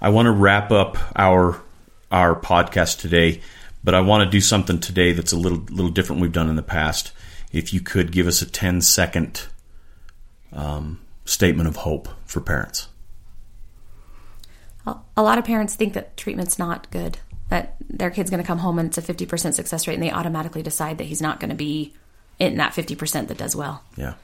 I 0.01 0.09
want 0.09 0.25
to 0.25 0.33
wrap 0.33 0.71
up 0.71 0.97
our 1.15 1.61
our 2.11 2.35
podcast 2.35 3.01
today, 3.01 3.43
but 3.85 3.95
I 3.95 4.01
want 4.01 4.25
to 4.25 4.31
do 4.31 4.41
something 4.41 4.81
today 4.81 5.13
that's 5.13 5.33
a 5.33 5.37
little 5.37 5.59
little 5.69 5.91
different 5.91 6.23
we've 6.23 6.33
done 6.33 6.49
in 6.49 6.57
the 6.57 6.63
past. 6.63 7.13
If 7.53 7.75
you 7.75 7.83
could 7.83 8.11
give 8.11 8.27
us 8.27 8.41
a 8.41 8.47
10 8.47 8.81
second 8.81 9.43
um, 10.55 11.01
statement 11.27 11.69
of 11.69 11.77
hope 11.77 12.09
for 12.25 12.41
parents? 12.41 12.89
A 15.17 15.23
lot 15.23 15.37
of 15.39 15.45
parents 15.45 15.75
think 15.75 15.93
that 15.93 16.17
treatment's 16.17 16.59
not 16.59 16.91
good, 16.91 17.19
that 17.51 17.77
their 17.98 18.11
kid's 18.11 18.30
going 18.30 18.42
to 18.42 18.46
come 18.46 18.59
home 18.59 18.78
and 18.78 18.88
it's 18.88 18.98
a 18.98 19.02
50% 19.02 19.54
success 19.54 19.87
rate, 19.87 19.94
and 19.94 20.02
they 20.02 20.11
automatically 20.11 20.62
decide 20.62 20.98
that 20.98 21.04
he's 21.04 21.22
not 21.22 21.40
going 21.40 21.50
to 21.50 21.57
be 21.57 21.94
in 22.38 22.57
that 22.57 22.72
50% 22.72 23.28
that 23.28 23.38
does 23.38 23.54
well. 23.54 23.83
Yeah. 23.96 24.14